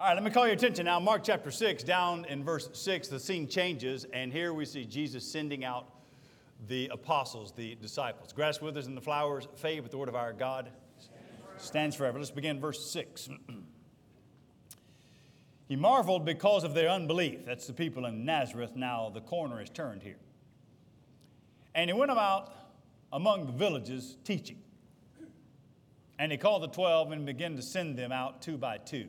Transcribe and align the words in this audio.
All 0.00 0.06
right, 0.06 0.14
let 0.14 0.22
me 0.22 0.30
call 0.30 0.46
your 0.46 0.54
attention 0.54 0.84
now. 0.84 1.00
Mark 1.00 1.24
chapter 1.24 1.50
6, 1.50 1.82
down 1.82 2.24
in 2.26 2.44
verse 2.44 2.70
6, 2.72 3.08
the 3.08 3.18
scene 3.18 3.48
changes, 3.48 4.06
and 4.12 4.32
here 4.32 4.54
we 4.54 4.64
see 4.64 4.84
Jesus 4.84 5.28
sending 5.28 5.64
out 5.64 5.88
the 6.68 6.88
apostles, 6.92 7.50
the 7.50 7.74
disciples. 7.74 8.32
Grass 8.32 8.60
withers 8.60 8.86
and 8.86 8.96
the 8.96 9.00
flowers 9.00 9.48
fade, 9.56 9.82
but 9.82 9.90
the 9.90 9.98
word 9.98 10.08
of 10.08 10.14
our 10.14 10.32
God 10.32 10.70
stands 11.56 11.96
forever. 11.96 12.16
Let's 12.16 12.30
begin 12.30 12.60
verse 12.60 12.88
6. 12.92 13.28
he 15.68 15.74
marveled 15.74 16.24
because 16.24 16.62
of 16.62 16.74
their 16.74 16.90
unbelief. 16.90 17.44
That's 17.44 17.66
the 17.66 17.72
people 17.72 18.06
in 18.06 18.24
Nazareth. 18.24 18.76
Now 18.76 19.10
the 19.12 19.20
corner 19.20 19.60
is 19.60 19.68
turned 19.68 20.04
here. 20.04 20.20
And 21.74 21.90
he 21.90 21.94
went 21.94 22.12
about 22.12 22.52
among 23.12 23.46
the 23.46 23.52
villages 23.52 24.16
teaching. 24.22 24.62
And 26.20 26.30
he 26.30 26.38
called 26.38 26.62
the 26.62 26.68
twelve 26.68 27.10
and 27.10 27.26
began 27.26 27.56
to 27.56 27.62
send 27.62 27.98
them 27.98 28.12
out 28.12 28.42
two 28.42 28.56
by 28.56 28.78
two. 28.78 29.08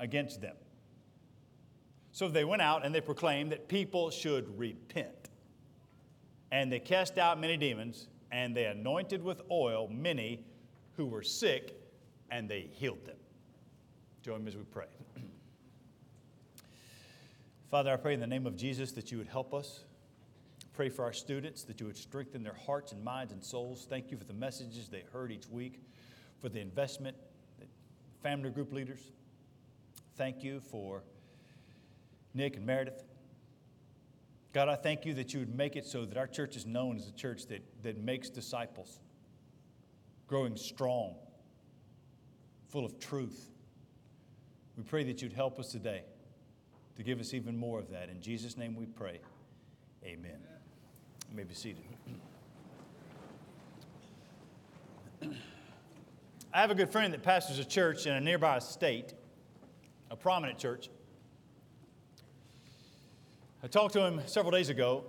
against 0.00 0.40
them. 0.40 0.56
So 2.10 2.28
they 2.28 2.44
went 2.44 2.60
out 2.60 2.84
and 2.84 2.92
they 2.92 3.00
proclaimed 3.00 3.52
that 3.52 3.68
people 3.68 4.10
should 4.10 4.58
repent. 4.58 5.28
And 6.50 6.72
they 6.72 6.80
cast 6.80 7.18
out 7.18 7.40
many 7.40 7.56
demons 7.56 8.08
and 8.32 8.56
they 8.56 8.64
anointed 8.64 9.22
with 9.22 9.40
oil 9.50 9.86
many 9.88 10.44
who 10.96 11.06
were 11.06 11.22
sick 11.22 11.76
and 12.32 12.48
they 12.48 12.68
healed 12.72 13.04
them. 13.06 13.16
Join 14.22 14.42
me 14.42 14.48
as 14.48 14.56
we 14.56 14.64
pray. 14.64 14.86
Father, 17.70 17.92
I 17.92 17.96
pray 17.96 18.14
in 18.14 18.20
the 18.20 18.26
name 18.26 18.46
of 18.46 18.56
Jesus 18.56 18.90
that 18.92 19.12
you 19.12 19.18
would 19.18 19.28
help 19.28 19.54
us 19.54 19.84
Pray 20.80 20.88
for 20.88 21.04
our 21.04 21.12
students 21.12 21.62
that 21.64 21.78
you 21.78 21.84
would 21.84 21.96
strengthen 21.98 22.42
their 22.42 22.54
hearts 22.54 22.92
and 22.92 23.04
minds 23.04 23.34
and 23.34 23.44
souls. 23.44 23.86
Thank 23.86 24.10
you 24.10 24.16
for 24.16 24.24
the 24.24 24.32
messages 24.32 24.88
they 24.88 25.04
heard 25.12 25.30
each 25.30 25.46
week, 25.48 25.78
for 26.40 26.48
the 26.48 26.58
investment, 26.58 27.14
that 27.58 27.68
family 28.22 28.48
group 28.48 28.72
leaders. 28.72 29.10
Thank 30.20 30.44
you 30.44 30.60
for 30.60 31.02
Nick 32.34 32.58
and 32.58 32.66
Meredith. 32.66 33.04
God, 34.52 34.68
I 34.68 34.76
thank 34.76 35.06
you 35.06 35.14
that 35.14 35.32
you 35.32 35.40
would 35.40 35.54
make 35.54 35.76
it 35.76 35.86
so 35.86 36.04
that 36.04 36.18
our 36.18 36.26
church 36.26 36.56
is 36.56 36.66
known 36.66 36.98
as 36.98 37.08
a 37.08 37.12
church 37.12 37.46
that, 37.46 37.62
that 37.82 37.96
makes 37.96 38.28
disciples, 38.28 39.00
growing 40.26 40.56
strong, 40.56 41.14
full 42.68 42.84
of 42.84 42.98
truth. 42.98 43.48
We 44.76 44.82
pray 44.82 45.04
that 45.04 45.22
you'd 45.22 45.32
help 45.32 45.58
us 45.58 45.72
today 45.72 46.02
to 46.98 47.02
give 47.02 47.18
us 47.18 47.32
even 47.32 47.56
more 47.56 47.78
of 47.78 47.88
that. 47.88 48.10
In 48.10 48.20
Jesus' 48.20 48.58
name 48.58 48.76
we 48.76 48.84
pray. 48.84 49.20
Amen. 50.04 50.36
You 51.30 51.36
may 51.38 51.44
be 51.44 51.54
seated. 51.54 51.84
I 56.52 56.60
have 56.60 56.70
a 56.70 56.74
good 56.74 56.92
friend 56.92 57.14
that 57.14 57.22
pastors 57.22 57.58
a 57.58 57.64
church 57.64 58.04
in 58.04 58.12
a 58.12 58.20
nearby 58.20 58.58
state, 58.58 59.14
a 60.10 60.16
prominent 60.16 60.58
church. 60.58 60.88
I 63.62 63.66
talked 63.66 63.92
to 63.94 64.04
him 64.04 64.20
several 64.26 64.50
days 64.50 64.68
ago. 64.68 65.04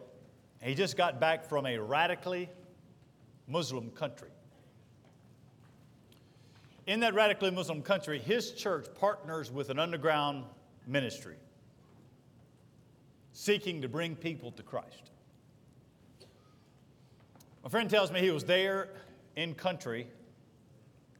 He 0.62 0.76
just 0.76 0.98
got 0.98 1.20
back 1.20 1.46
from 1.46 1.66
a 1.66 1.78
radically 1.80 2.50
Muslim 3.48 3.90
country. 3.92 4.30
In 6.86 7.00
that 7.00 7.14
radically 7.14 7.52
Muslim 7.52 7.82
country, 7.82 8.20
his 8.20 8.52
church 8.52 8.88
partners 9.00 9.52
with 9.52 9.70
an 9.70 9.80
underground 9.80 10.46
ministry 10.86 11.36
seeking 13.34 13.82
to 13.82 13.88
bring 13.88 14.16
people 14.16 14.52
to 14.52 14.64
Christ. 14.64 15.12
My 17.64 17.70
friend 17.70 17.90
tells 17.90 18.12
me 18.12 18.20
he 18.20 18.32
was 18.32 18.44
there 18.44 18.90
in 19.36 19.54
country 19.54 20.08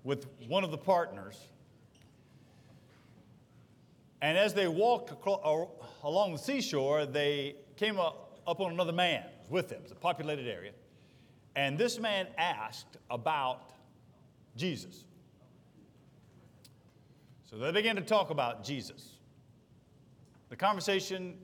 with 0.04 0.26
one 0.48 0.64
of 0.64 0.72
the 0.72 0.78
partners. 0.78 1.38
And 4.22 4.38
as 4.38 4.54
they 4.54 4.68
walked 4.68 5.12
along 6.04 6.34
the 6.34 6.38
seashore, 6.38 7.06
they 7.06 7.56
came 7.76 8.00
up, 8.00 8.28
on 8.46 8.72
another 8.72 8.92
man 8.92 9.24
with 9.50 9.70
them. 9.70 9.80
It's 9.84 9.92
a 9.92 9.96
populated 9.96 10.48
area. 10.48 10.72
And 11.56 11.78
this 11.78 12.00
man 12.00 12.28
asked 12.38 12.98
about 13.10 13.72
Jesus. 14.56 15.06
So 17.50 17.58
they 17.58 17.72
began 17.72 17.96
to 17.96 18.02
talk 18.02 18.30
about 18.30 18.64
Jesus. 18.64 19.14
The 20.50 20.56
conversation 20.56 21.38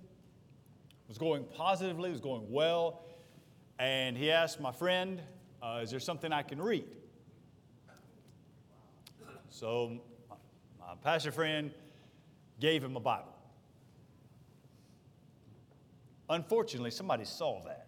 was 1.08 1.18
going 1.18 1.46
positively, 1.46 2.10
it 2.10 2.14
was 2.14 2.22
going 2.22 2.50
well. 2.52 3.04
And 3.80 4.18
he 4.18 4.32
asked 4.32 4.60
my 4.60 4.72
friend, 4.72 5.22
uh, 5.62 5.80
Is 5.82 5.92
there 5.92 6.00
something 6.00 6.32
I 6.32 6.44
can 6.44 6.62
read? 6.62 6.86
So 9.50 10.02
my 10.80 10.96
pastor 11.04 11.32
friend 11.32 11.72
gave 12.60 12.84
him 12.84 12.96
a 12.96 13.00
Bible. 13.00 13.34
Unfortunately, 16.30 16.92
somebody 16.92 17.24
saw 17.24 17.62
that. 17.66 17.88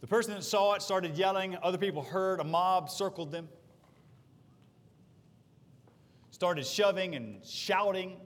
The 0.00 0.06
person 0.06 0.34
that 0.34 0.44
saw 0.44 0.74
it 0.74 0.82
started 0.82 1.16
yelling. 1.16 1.56
Other 1.62 1.78
people 1.78 2.02
heard. 2.02 2.40
A 2.40 2.44
mob 2.44 2.88
circled 2.88 3.32
them, 3.32 3.48
started 6.30 6.66
shoving 6.66 7.16
and 7.16 7.44
shouting, 7.44 8.16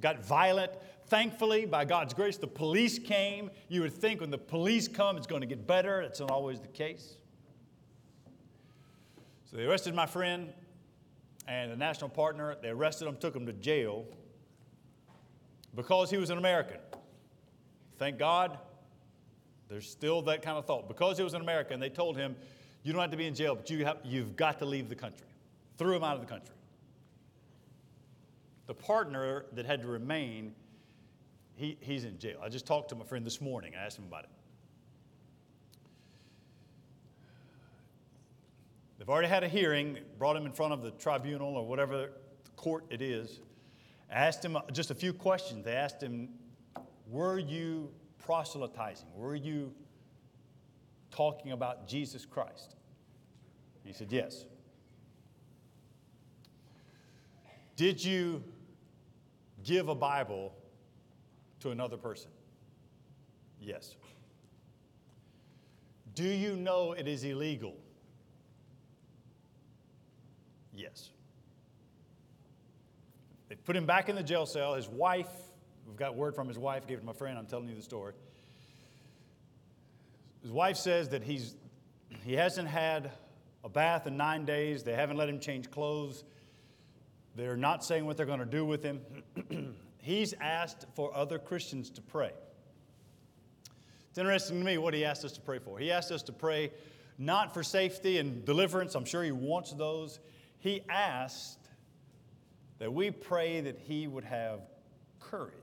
got 0.00 0.24
violent. 0.24 0.72
Thankfully, 1.06 1.66
by 1.66 1.84
God's 1.84 2.14
grace, 2.14 2.36
the 2.36 2.46
police 2.46 2.98
came. 2.98 3.50
You 3.68 3.82
would 3.82 3.92
think 3.92 4.20
when 4.20 4.30
the 4.30 4.38
police 4.38 4.86
come, 4.86 5.16
it's 5.16 5.26
going 5.26 5.40
to 5.40 5.46
get 5.46 5.66
better. 5.66 6.02
That's 6.02 6.20
not 6.20 6.30
always 6.30 6.60
the 6.60 6.68
case. 6.68 7.16
So 9.50 9.56
they 9.56 9.64
arrested 9.64 9.94
my 9.94 10.06
friend 10.06 10.52
and 11.46 11.70
the 11.70 11.76
national 11.76 12.10
partner. 12.10 12.56
They 12.62 12.68
arrested 12.68 13.06
him, 13.06 13.16
took 13.16 13.34
him 13.34 13.46
to 13.46 13.52
jail 13.52 14.06
because 15.74 16.10
he 16.10 16.16
was 16.16 16.30
an 16.30 16.38
American. 16.38 16.78
Thank 17.98 18.18
God, 18.18 18.58
there's 19.68 19.88
still 19.88 20.22
that 20.22 20.42
kind 20.42 20.58
of 20.58 20.66
thought. 20.66 20.88
Because 20.88 21.16
he 21.16 21.24
was 21.24 21.34
an 21.34 21.40
American, 21.40 21.80
they 21.80 21.90
told 21.90 22.16
him, 22.16 22.34
You 22.82 22.92
don't 22.92 23.00
have 23.00 23.10
to 23.10 23.16
be 23.16 23.26
in 23.26 23.34
jail, 23.34 23.54
but 23.54 23.68
you 23.70 23.84
have, 23.84 23.98
you've 24.04 24.36
got 24.36 24.58
to 24.60 24.64
leave 24.64 24.88
the 24.88 24.94
country. 24.94 25.26
Threw 25.78 25.94
him 25.94 26.04
out 26.04 26.14
of 26.14 26.20
the 26.20 26.26
country. 26.26 26.54
The 28.66 28.74
partner 28.74 29.46
that 29.52 29.66
had 29.66 29.82
to 29.82 29.88
remain 29.88 30.54
he, 31.60 31.76
he's 31.80 32.04
in 32.04 32.18
jail. 32.18 32.38
I 32.42 32.48
just 32.48 32.66
talked 32.66 32.88
to 32.88 32.94
my 32.94 33.04
friend 33.04 33.24
this 33.24 33.38
morning. 33.38 33.74
I 33.78 33.84
asked 33.84 33.98
him 33.98 34.06
about 34.06 34.24
it. 34.24 34.30
They've 39.00 39.08
already 39.08 39.28
had 39.28 39.42
a 39.42 39.48
hearing, 39.48 39.96
brought 40.18 40.36
him 40.36 40.44
in 40.44 40.52
front 40.52 40.74
of 40.74 40.82
the 40.82 40.90
tribunal 40.90 41.56
or 41.56 41.66
whatever 41.66 42.10
court 42.54 42.84
it 42.90 43.00
is. 43.00 43.40
Asked 44.10 44.44
him 44.44 44.58
just 44.72 44.90
a 44.90 44.94
few 44.94 45.14
questions. 45.14 45.64
They 45.64 45.72
asked 45.72 46.02
him, 46.02 46.28
Were 47.08 47.38
you 47.38 47.90
proselytizing? 48.18 49.08
Were 49.16 49.34
you 49.34 49.72
talking 51.10 51.52
about 51.52 51.88
Jesus 51.88 52.26
Christ? 52.26 52.76
He 53.84 53.94
said, 53.94 54.12
Yes. 54.12 54.44
Did 57.76 58.04
you 58.04 58.44
give 59.64 59.88
a 59.88 59.94
Bible 59.94 60.52
to 61.60 61.70
another 61.70 61.96
person? 61.96 62.30
Yes. 63.62 63.96
Do 66.14 66.28
you 66.28 66.54
know 66.54 66.92
it 66.92 67.08
is 67.08 67.24
illegal? 67.24 67.78
Yes. 70.74 71.10
They 73.48 73.56
put 73.56 73.76
him 73.76 73.86
back 73.86 74.08
in 74.08 74.16
the 74.16 74.22
jail 74.22 74.46
cell. 74.46 74.74
His 74.74 74.88
wife, 74.88 75.30
we've 75.86 75.96
got 75.96 76.14
word 76.14 76.34
from 76.34 76.48
his 76.48 76.58
wife, 76.58 76.86
gave 76.86 76.98
it 76.98 77.00
to 77.00 77.06
my 77.06 77.12
friend, 77.12 77.36
I'm 77.36 77.46
telling 77.46 77.68
you 77.68 77.74
the 77.74 77.82
story. 77.82 78.14
His 80.42 80.52
wife 80.52 80.76
says 80.76 81.08
that 81.10 81.22
he's, 81.22 81.56
he 82.24 82.34
hasn't 82.34 82.68
had 82.68 83.10
a 83.64 83.68
bath 83.68 84.06
in 84.06 84.16
nine 84.16 84.44
days. 84.44 84.82
They 84.82 84.94
haven't 84.94 85.16
let 85.16 85.28
him 85.28 85.40
change 85.40 85.70
clothes. 85.70 86.24
They're 87.36 87.56
not 87.56 87.84
saying 87.84 88.06
what 88.06 88.16
they're 88.16 88.26
going 88.26 88.40
to 88.40 88.46
do 88.46 88.64
with 88.64 88.82
him. 88.82 89.00
he's 89.98 90.32
asked 90.40 90.86
for 90.94 91.14
other 91.14 91.38
Christians 91.38 91.90
to 91.90 92.02
pray. 92.02 92.32
It's 94.08 94.18
interesting 94.18 94.58
to 94.58 94.64
me 94.64 94.78
what 94.78 94.94
he 94.94 95.04
asked 95.04 95.24
us 95.24 95.32
to 95.32 95.40
pray 95.40 95.58
for. 95.58 95.78
He 95.78 95.92
asked 95.92 96.10
us 96.10 96.22
to 96.24 96.32
pray 96.32 96.72
not 97.18 97.52
for 97.52 97.62
safety 97.62 98.18
and 98.18 98.44
deliverance, 98.44 98.94
I'm 98.94 99.04
sure 99.04 99.22
he 99.22 99.30
wants 99.30 99.72
those. 99.72 100.20
He 100.60 100.82
asked 100.88 101.58
that 102.78 102.92
we 102.92 103.10
pray 103.10 103.60
that 103.62 103.78
he 103.78 104.06
would 104.06 104.24
have 104.24 104.60
courage. 105.18 105.54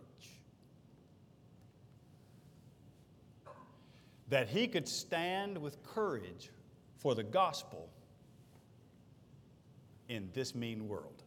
That 4.29 4.49
he 4.49 4.67
could 4.67 4.87
stand 4.87 5.57
with 5.57 5.81
courage 5.83 6.49
for 6.97 7.15
the 7.15 7.23
gospel 7.23 7.89
in 10.09 10.29
this 10.33 10.55
mean 10.55 10.87
world. 10.87 11.23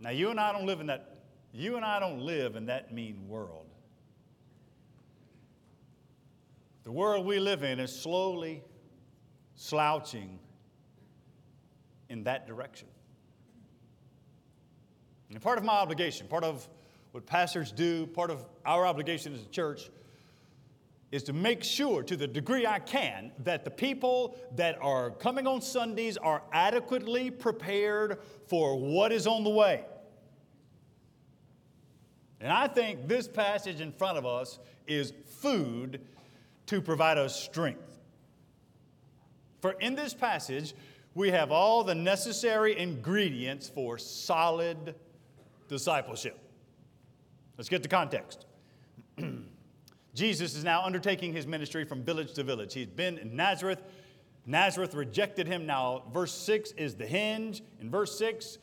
Now, 0.00 0.10
you 0.10 0.30
and 0.30 0.40
I 0.40 0.52
don't 0.52 0.66
live 0.66 0.80
in 0.80 0.86
that, 0.86 1.16
you 1.52 1.76
and 1.76 1.84
I 1.84 2.00
don't 2.00 2.20
live 2.20 2.56
in 2.56 2.66
that 2.66 2.92
mean 2.92 3.28
world. 3.28 3.66
The 6.84 6.92
world 6.92 7.24
we 7.26 7.38
live 7.38 7.62
in 7.62 7.78
is 7.78 7.94
slowly 7.94 8.62
slouching 9.54 10.40
in 12.12 12.24
that 12.24 12.46
direction. 12.46 12.86
And 15.30 15.40
part 15.40 15.56
of 15.56 15.64
my 15.64 15.72
obligation, 15.72 16.28
part 16.28 16.44
of 16.44 16.68
what 17.12 17.24
pastors 17.24 17.72
do, 17.72 18.06
part 18.06 18.30
of 18.30 18.44
our 18.66 18.86
obligation 18.86 19.32
as 19.34 19.42
a 19.42 19.48
church 19.48 19.90
is 21.10 21.22
to 21.24 21.32
make 21.32 21.64
sure, 21.64 22.02
to 22.02 22.16
the 22.16 22.26
degree 22.26 22.66
I 22.66 22.78
can, 22.78 23.32
that 23.40 23.64
the 23.64 23.70
people 23.70 24.36
that 24.56 24.78
are 24.80 25.10
coming 25.10 25.46
on 25.46 25.62
Sundays 25.62 26.18
are 26.18 26.42
adequately 26.52 27.30
prepared 27.30 28.18
for 28.46 28.78
what 28.78 29.10
is 29.10 29.26
on 29.26 29.42
the 29.42 29.50
way. 29.50 29.84
And 32.40 32.52
I 32.52 32.68
think 32.68 33.08
this 33.08 33.26
passage 33.26 33.80
in 33.80 33.92
front 33.92 34.18
of 34.18 34.26
us 34.26 34.58
is 34.86 35.12
food 35.40 36.00
to 36.66 36.82
provide 36.82 37.16
us 37.16 37.40
strength. 37.42 38.00
For 39.60 39.72
in 39.72 39.94
this 39.94 40.12
passage, 40.12 40.74
we 41.14 41.30
have 41.30 41.52
all 41.52 41.84
the 41.84 41.94
necessary 41.94 42.78
ingredients 42.78 43.68
for 43.68 43.98
solid 43.98 44.94
discipleship. 45.68 46.38
Let's 47.56 47.68
get 47.68 47.82
the 47.82 47.88
context. 47.88 48.46
Jesus 50.14 50.54
is 50.54 50.64
now 50.64 50.82
undertaking 50.84 51.32
his 51.32 51.46
ministry 51.46 51.84
from 51.84 52.02
village 52.02 52.32
to 52.34 52.42
village. 52.42 52.74
He's 52.74 52.86
been 52.86 53.18
in 53.18 53.34
Nazareth. 53.36 53.82
Nazareth 54.46 54.94
rejected 54.94 55.46
him. 55.46 55.66
Now, 55.66 56.04
verse 56.12 56.32
6 56.32 56.72
is 56.72 56.94
the 56.94 57.06
hinge. 57.06 57.62
In 57.80 57.90
verse 57.90 58.18
6, 58.18 58.58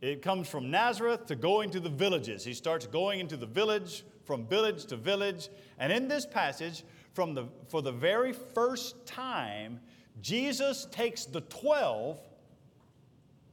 it 0.00 0.22
comes 0.22 0.48
from 0.48 0.70
Nazareth 0.70 1.26
to 1.26 1.36
going 1.36 1.70
to 1.70 1.80
the 1.80 1.88
villages. 1.88 2.44
He 2.44 2.54
starts 2.54 2.86
going 2.86 3.20
into 3.20 3.36
the 3.36 3.46
village, 3.46 4.04
from 4.24 4.46
village 4.46 4.86
to 4.86 4.96
village. 4.96 5.48
And 5.78 5.92
in 5.92 6.08
this 6.08 6.24
passage, 6.24 6.84
from 7.12 7.34
the, 7.34 7.46
for 7.68 7.82
the 7.82 7.92
very 7.92 8.32
first 8.32 9.04
time, 9.06 9.80
Jesus 10.20 10.86
takes 10.90 11.24
the 11.24 11.40
12 11.42 12.18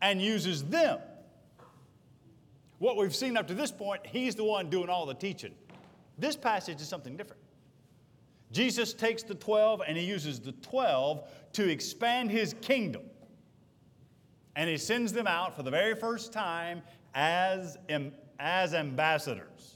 and 0.01 0.21
uses 0.21 0.63
them. 0.63 0.99
What 2.79 2.97
we've 2.97 3.15
seen 3.15 3.37
up 3.37 3.47
to 3.47 3.53
this 3.53 3.71
point, 3.71 4.05
he's 4.05 4.35
the 4.35 4.43
one 4.43 4.69
doing 4.69 4.89
all 4.89 5.05
the 5.05 5.13
teaching. 5.13 5.53
This 6.17 6.35
passage 6.35 6.81
is 6.81 6.87
something 6.87 7.17
different. 7.17 7.41
Jesus 8.51 8.93
takes 8.93 9.23
the 9.23 9.35
12 9.35 9.81
and 9.87 9.97
he 9.97 10.03
uses 10.03 10.39
the 10.39 10.51
12 10.53 11.29
to 11.53 11.69
expand 11.69 12.31
his 12.31 12.55
kingdom. 12.61 13.03
And 14.55 14.69
he 14.69 14.77
sends 14.77 15.13
them 15.13 15.27
out 15.27 15.55
for 15.55 15.63
the 15.63 15.71
very 15.71 15.95
first 15.95 16.33
time 16.33 16.81
as, 17.13 17.77
as 18.39 18.73
ambassadors. 18.73 19.75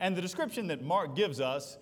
And 0.00 0.16
the 0.16 0.20
description 0.20 0.66
that 0.68 0.82
Mark 0.82 1.16
gives 1.16 1.40
us 1.40 1.78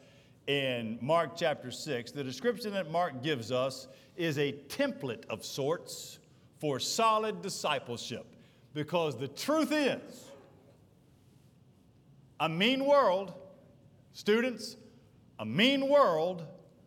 in 0.50 0.99
Mark 1.00 1.37
chapter 1.37 1.70
6, 1.70 2.11
the 2.11 2.25
description 2.25 2.73
that 2.73 2.91
Mark 2.91 3.23
gives 3.23 3.52
us 3.52 3.87
is 4.17 4.37
a 4.37 4.50
template 4.67 5.25
of 5.31 5.44
sorts 5.44 6.19
for 6.58 6.81
solid 6.81 7.41
discipleship. 7.41 8.26
Because 8.75 9.17
the 9.17 9.29
truth 9.29 9.70
is, 9.70 10.25
a 12.41 12.49
mean 12.49 12.85
world, 12.85 13.32
students, 14.12 14.76
a 15.38 15.47
mean 15.47 15.88
world 15.88 16.44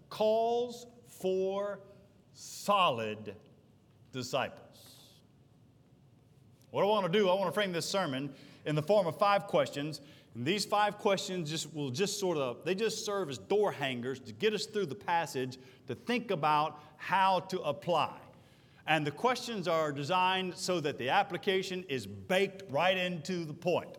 calls 0.09 0.85
for 1.07 1.79
solid 2.33 3.33
disciples. 4.11 4.59
What 6.71 6.81
I 6.81 6.87
want 6.87 7.05
to 7.05 7.17
do, 7.17 7.29
I 7.29 7.33
want 7.35 7.45
to 7.45 7.53
frame 7.53 7.71
this 7.71 7.85
sermon 7.85 8.33
in 8.65 8.75
the 8.75 8.83
form 8.83 9.07
of 9.07 9.17
five 9.17 9.47
questions. 9.47 10.01
And 10.35 10.45
these 10.45 10.65
five 10.65 10.97
questions 10.97 11.49
just 11.49 11.73
will 11.75 11.91
just 11.91 12.19
sort 12.19 12.37
of, 12.37 12.65
they 12.65 12.73
just 12.73 13.05
serve 13.05 13.29
as 13.29 13.37
door 13.37 13.71
hangers 13.71 14.19
to 14.21 14.33
get 14.33 14.53
us 14.53 14.65
through 14.65 14.87
the 14.87 14.95
passage 14.95 15.57
to 15.87 15.95
think 15.95 16.31
about 16.31 16.81
how 16.97 17.41
to 17.41 17.59
apply. 17.61 18.17
And 18.87 19.05
the 19.05 19.11
questions 19.11 19.67
are 19.67 19.91
designed 19.91 20.55
so 20.55 20.79
that 20.79 20.97
the 20.97 21.09
application 21.09 21.85
is 21.87 22.07
baked 22.07 22.63
right 22.69 22.97
into 22.97 23.45
the 23.45 23.53
point. 23.53 23.97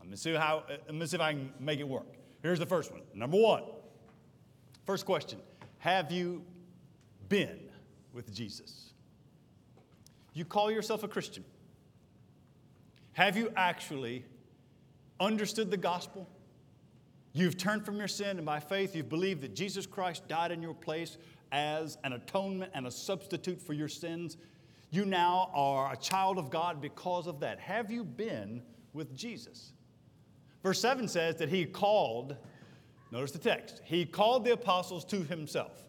Let 0.00 0.08
me 0.08 0.16
see, 0.16 0.34
how, 0.34 0.64
let 0.68 0.94
me 0.94 1.06
see 1.06 1.16
if 1.16 1.20
I 1.20 1.32
can 1.32 1.52
make 1.60 1.78
it 1.78 1.88
work. 1.88 2.06
Here's 2.42 2.58
the 2.58 2.66
first 2.66 2.90
one. 2.90 3.02
Number 3.14 3.36
one. 3.36 3.64
First 4.86 5.04
question 5.04 5.40
Have 5.78 6.10
you 6.10 6.44
been 7.28 7.58
with 8.12 8.32
Jesus? 8.32 8.92
You 10.32 10.44
call 10.44 10.70
yourself 10.70 11.02
a 11.02 11.08
Christian. 11.08 11.44
Have 13.12 13.36
you 13.36 13.52
actually 13.56 14.24
understood 15.20 15.70
the 15.70 15.76
gospel? 15.76 16.28
You've 17.32 17.58
turned 17.58 17.84
from 17.84 17.96
your 17.96 18.08
sin, 18.08 18.38
and 18.38 18.46
by 18.46 18.60
faith, 18.60 18.96
you've 18.96 19.08
believed 19.08 19.42
that 19.42 19.54
Jesus 19.54 19.86
Christ 19.86 20.26
died 20.26 20.52
in 20.52 20.62
your 20.62 20.74
place 20.74 21.18
as 21.52 21.98
an 22.02 22.14
atonement 22.14 22.72
and 22.74 22.86
a 22.86 22.90
substitute 22.90 23.60
for 23.60 23.72
your 23.72 23.88
sins. 23.88 24.36
You 24.90 25.04
now 25.04 25.50
are 25.52 25.92
a 25.92 25.96
child 25.96 26.38
of 26.38 26.50
God 26.50 26.80
because 26.80 27.26
of 27.26 27.40
that. 27.40 27.60
Have 27.60 27.90
you 27.90 28.04
been 28.04 28.62
with 28.92 29.14
Jesus? 29.14 29.72
Verse 30.62 30.80
7 30.80 31.06
says 31.08 31.36
that 31.36 31.48
he 31.48 31.64
called, 31.64 32.36
notice 33.12 33.32
the 33.32 33.38
text, 33.38 33.82
he 33.84 34.04
called 34.04 34.44
the 34.44 34.52
apostles 34.52 35.04
to 35.04 35.22
himself. 35.22 35.84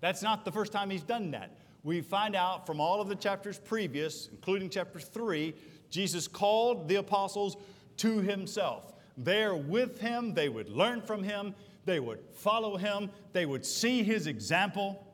That's 0.00 0.22
not 0.22 0.44
the 0.44 0.52
first 0.52 0.72
time 0.72 0.90
he's 0.90 1.02
done 1.02 1.30
that. 1.32 1.58
We 1.84 2.00
find 2.00 2.34
out 2.34 2.66
from 2.66 2.80
all 2.80 3.00
of 3.00 3.08
the 3.08 3.14
chapters 3.14 3.58
previous, 3.58 4.28
including 4.32 4.70
chapter 4.70 4.98
3, 4.98 5.54
Jesus 5.90 6.26
called 6.26 6.88
the 6.88 6.96
apostles 6.96 7.56
to 7.98 8.20
himself. 8.20 8.92
There 9.16 9.54
with 9.54 9.98
him, 9.98 10.34
they 10.34 10.48
would 10.48 10.68
learn 10.68 11.00
from 11.00 11.22
him, 11.22 11.54
they 11.84 12.00
would 12.00 12.20
follow 12.34 12.76
him, 12.76 13.10
they 13.32 13.46
would 13.46 13.64
see 13.64 14.02
his 14.02 14.26
example. 14.26 15.06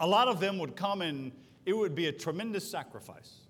A 0.00 0.06
lot 0.06 0.28
of 0.28 0.40
them 0.40 0.58
would 0.58 0.74
come 0.74 1.02
and 1.02 1.30
it 1.64 1.76
would 1.76 1.94
be 1.94 2.06
a 2.06 2.12
tremendous 2.12 2.68
sacrifice 2.68 3.48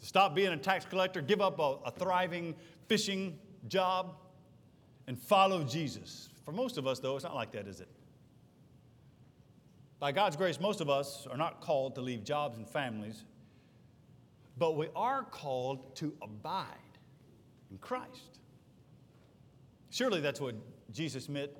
to 0.00 0.06
stop 0.06 0.34
being 0.34 0.52
a 0.52 0.56
tax 0.56 0.84
collector, 0.84 1.20
give 1.20 1.40
up 1.40 1.58
a, 1.58 1.76
a 1.84 1.90
thriving 1.90 2.54
fishing 2.88 3.38
job, 3.68 4.16
and 5.06 5.18
follow 5.18 5.64
Jesus. 5.64 6.28
For 6.44 6.52
most 6.52 6.78
of 6.78 6.86
us, 6.86 6.98
though, 6.98 7.16
it's 7.16 7.24
not 7.24 7.34
like 7.34 7.52
that, 7.52 7.66
is 7.66 7.80
it? 7.80 7.88
By 9.98 10.12
God's 10.12 10.36
grace, 10.36 10.60
most 10.60 10.80
of 10.80 10.88
us 10.88 11.26
are 11.30 11.36
not 11.36 11.60
called 11.60 11.94
to 11.96 12.00
leave 12.00 12.24
jobs 12.24 12.56
and 12.56 12.68
families, 12.68 13.24
but 14.58 14.76
we 14.76 14.88
are 14.96 15.22
called 15.22 15.94
to 15.96 16.12
abide 16.22 16.66
in 17.70 17.78
Christ. 17.78 18.40
Surely 19.90 20.20
that's 20.20 20.40
what 20.40 20.54
Jesus 20.92 21.28
meant. 21.28 21.50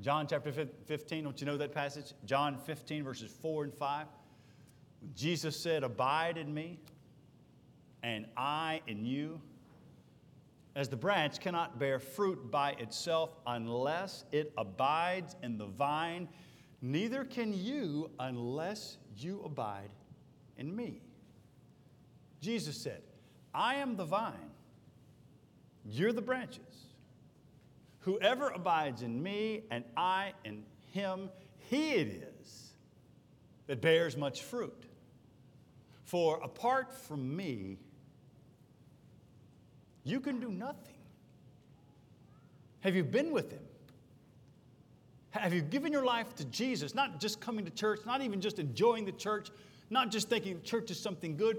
John 0.00 0.26
chapter 0.26 0.52
15, 0.52 1.24
don't 1.24 1.40
you 1.40 1.46
know 1.46 1.56
that 1.56 1.72
passage? 1.72 2.14
John 2.24 2.56
15, 2.58 3.04
verses 3.04 3.30
4 3.42 3.64
and 3.64 3.74
5. 3.74 4.06
Jesus 5.14 5.56
said, 5.58 5.82
Abide 5.82 6.38
in 6.38 6.52
me, 6.52 6.78
and 8.02 8.26
I 8.36 8.80
in 8.86 9.04
you. 9.04 9.40
As 10.76 10.88
the 10.88 10.96
branch 10.96 11.40
cannot 11.40 11.78
bear 11.78 11.98
fruit 11.98 12.50
by 12.50 12.72
itself 12.72 13.36
unless 13.46 14.24
it 14.30 14.52
abides 14.56 15.36
in 15.42 15.58
the 15.58 15.66
vine, 15.66 16.28
neither 16.80 17.24
can 17.24 17.52
you 17.52 18.10
unless 18.20 18.98
you 19.16 19.42
abide 19.44 19.90
in 20.56 20.74
me. 20.74 21.02
Jesus 22.40 22.76
said, 22.76 23.02
I 23.54 23.76
am 23.76 23.96
the 23.96 24.04
vine, 24.04 24.34
you're 25.84 26.12
the 26.12 26.22
branches. 26.22 26.86
Whoever 28.00 28.48
abides 28.48 29.02
in 29.02 29.22
me 29.22 29.64
and 29.70 29.84
I 29.96 30.32
in 30.44 30.64
him, 30.92 31.28
he 31.58 31.90
it 31.92 32.34
is 32.40 32.70
that 33.66 33.80
bears 33.80 34.16
much 34.16 34.42
fruit. 34.42 34.86
For 36.04 36.40
apart 36.42 36.92
from 36.92 37.36
me, 37.36 37.78
you 40.02 40.18
can 40.18 40.40
do 40.40 40.50
nothing. 40.50 40.94
Have 42.80 42.96
you 42.96 43.04
been 43.04 43.30
with 43.30 43.52
Him? 43.52 43.62
Have 45.30 45.54
you 45.54 45.60
given 45.60 45.92
your 45.92 46.04
life 46.04 46.34
to 46.36 46.44
Jesus? 46.46 46.94
Not 46.94 47.20
just 47.20 47.40
coming 47.40 47.64
to 47.64 47.70
church, 47.70 48.00
not 48.04 48.22
even 48.22 48.40
just 48.40 48.58
enjoying 48.58 49.04
the 49.04 49.12
church, 49.12 49.50
not 49.90 50.12
just 50.12 50.28
thinking 50.28 50.62
church 50.62 50.90
is 50.92 50.98
something 50.98 51.36
good. 51.36 51.58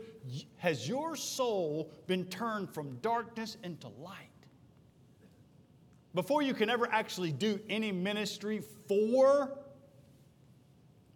Has 0.58 0.88
your 0.88 1.18
soul 1.18 1.92
been 2.08 2.26
turned 2.26 2.74
from 2.74 2.96
darkness 3.02 3.58
into 3.64 3.90
light? 4.00 4.28
Before 6.14 6.42
you 6.42 6.54
can 6.54 6.70
ever 6.70 6.88
actually 6.92 7.32
do 7.32 7.60
any 7.70 7.92
ministry 7.92 8.64
for 8.88 9.58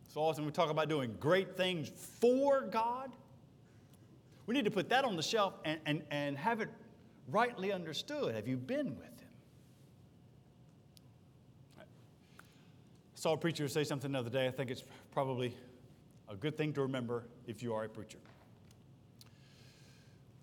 So 0.08 0.22
often 0.22 0.46
we 0.46 0.52
talk 0.52 0.70
about 0.70 0.88
doing 0.88 1.16
great 1.20 1.58
things 1.58 1.90
for 2.22 2.62
God. 2.62 3.12
We 4.46 4.54
need 4.54 4.66
to 4.66 4.72
put 4.72 4.90
that 4.90 5.04
on 5.04 5.16
the 5.16 5.24
shelf 5.24 5.56
and, 5.66 5.80
and, 5.86 6.02
and 6.12 6.38
have 6.38 6.62
it 6.62 6.70
rightly 7.30 7.72
understood. 7.72 8.36
Have 8.36 8.48
you 8.48 8.56
been 8.56 8.96
with 8.96 9.20
Him? 9.20 9.30
I 11.80 11.84
saw 13.16 13.34
a 13.34 13.38
preacher 13.38 13.68
say 13.68 13.84
something 13.84 14.12
the 14.12 14.20
other 14.20 14.30
day. 14.30 14.48
I 14.48 14.52
think 14.52 14.72
it's 14.72 14.84
probably 15.12 15.58
a 16.30 16.36
good 16.36 16.58
thing 16.58 16.74
to 16.74 16.82
remember 16.82 17.26
if 17.48 17.62
you 17.62 17.74
are 17.74 17.84
a 17.84 17.90
preacher. 17.90 18.18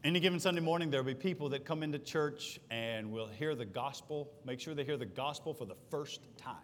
Any 0.04 0.18
given 0.18 0.40
Sunday 0.40 0.60
morning, 0.60 0.90
there 0.90 1.00
will 1.00 1.14
be 1.14 1.14
people 1.14 1.48
that 1.50 1.64
come 1.64 1.82
into 1.84 1.98
church 1.98 2.58
and 2.70 3.12
will 3.12 3.28
hear 3.28 3.54
the 3.54 3.64
gospel, 3.64 4.28
make 4.44 4.58
sure 4.58 4.74
they 4.74 4.84
hear 4.84 4.96
the 4.96 5.06
gospel 5.06 5.54
for 5.54 5.64
the 5.64 5.76
first 5.90 6.20
time. 6.36 6.56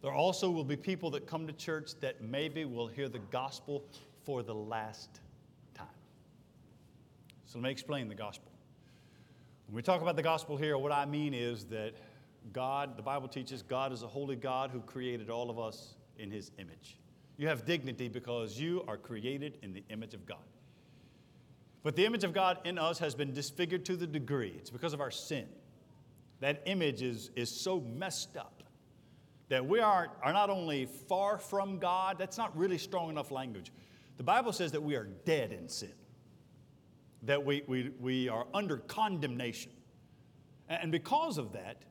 There 0.00 0.12
also 0.12 0.50
will 0.50 0.64
be 0.64 0.76
people 0.76 1.10
that 1.10 1.26
come 1.26 1.46
to 1.46 1.52
church 1.52 1.92
that 2.00 2.22
maybe 2.22 2.64
will 2.64 2.86
hear 2.86 3.08
the 3.08 3.18
gospel 3.18 3.84
for 4.24 4.42
the 4.42 4.54
last 4.54 5.20
time. 5.74 5.86
So 7.44 7.58
let 7.58 7.64
me 7.64 7.70
explain 7.70 8.08
the 8.08 8.14
gospel. 8.14 8.50
When 9.66 9.76
we 9.76 9.82
talk 9.82 10.00
about 10.00 10.16
the 10.16 10.22
gospel 10.22 10.56
here, 10.56 10.78
what 10.78 10.92
I 10.92 11.04
mean 11.04 11.34
is 11.34 11.64
that 11.66 11.92
God, 12.52 12.96
the 12.96 13.02
Bible 13.02 13.28
teaches, 13.28 13.62
God 13.62 13.92
is 13.92 14.02
a 14.02 14.08
holy 14.08 14.34
God 14.36 14.70
who 14.70 14.80
created 14.80 15.28
all 15.28 15.50
of 15.50 15.58
us 15.58 15.94
in 16.18 16.30
his 16.30 16.50
image. 16.58 16.96
You 17.36 17.48
have 17.48 17.64
dignity 17.64 18.08
because 18.08 18.58
you 18.58 18.84
are 18.86 18.96
created 18.96 19.58
in 19.62 19.72
the 19.72 19.82
image 19.88 20.14
of 20.14 20.26
God. 20.26 20.38
But 21.82 21.96
the 21.96 22.06
image 22.06 22.24
of 22.24 22.32
God 22.32 22.58
in 22.64 22.78
us 22.78 22.98
has 23.00 23.14
been 23.14 23.32
disfigured 23.32 23.84
to 23.86 23.96
the 23.96 24.06
degree, 24.06 24.54
it's 24.56 24.70
because 24.70 24.92
of 24.92 25.00
our 25.00 25.10
sin. 25.10 25.46
That 26.40 26.62
image 26.66 27.02
is, 27.02 27.30
is 27.36 27.50
so 27.50 27.80
messed 27.80 28.36
up 28.36 28.62
that 29.48 29.64
we 29.64 29.80
are, 29.80 30.08
are 30.22 30.32
not 30.32 30.50
only 30.50 30.86
far 30.86 31.38
from 31.38 31.78
God, 31.78 32.16
that's 32.18 32.38
not 32.38 32.56
really 32.56 32.78
strong 32.78 33.10
enough 33.10 33.30
language. 33.30 33.70
The 34.16 34.22
Bible 34.22 34.52
says 34.52 34.72
that 34.72 34.82
we 34.82 34.96
are 34.96 35.04
dead 35.04 35.52
in 35.52 35.68
sin, 35.68 35.92
that 37.22 37.44
we, 37.44 37.62
we, 37.66 37.90
we 38.00 38.28
are 38.28 38.46
under 38.54 38.78
condemnation. 38.78 39.72
And 40.68 40.90
because 40.90 41.38
of 41.38 41.52
that, 41.52 41.82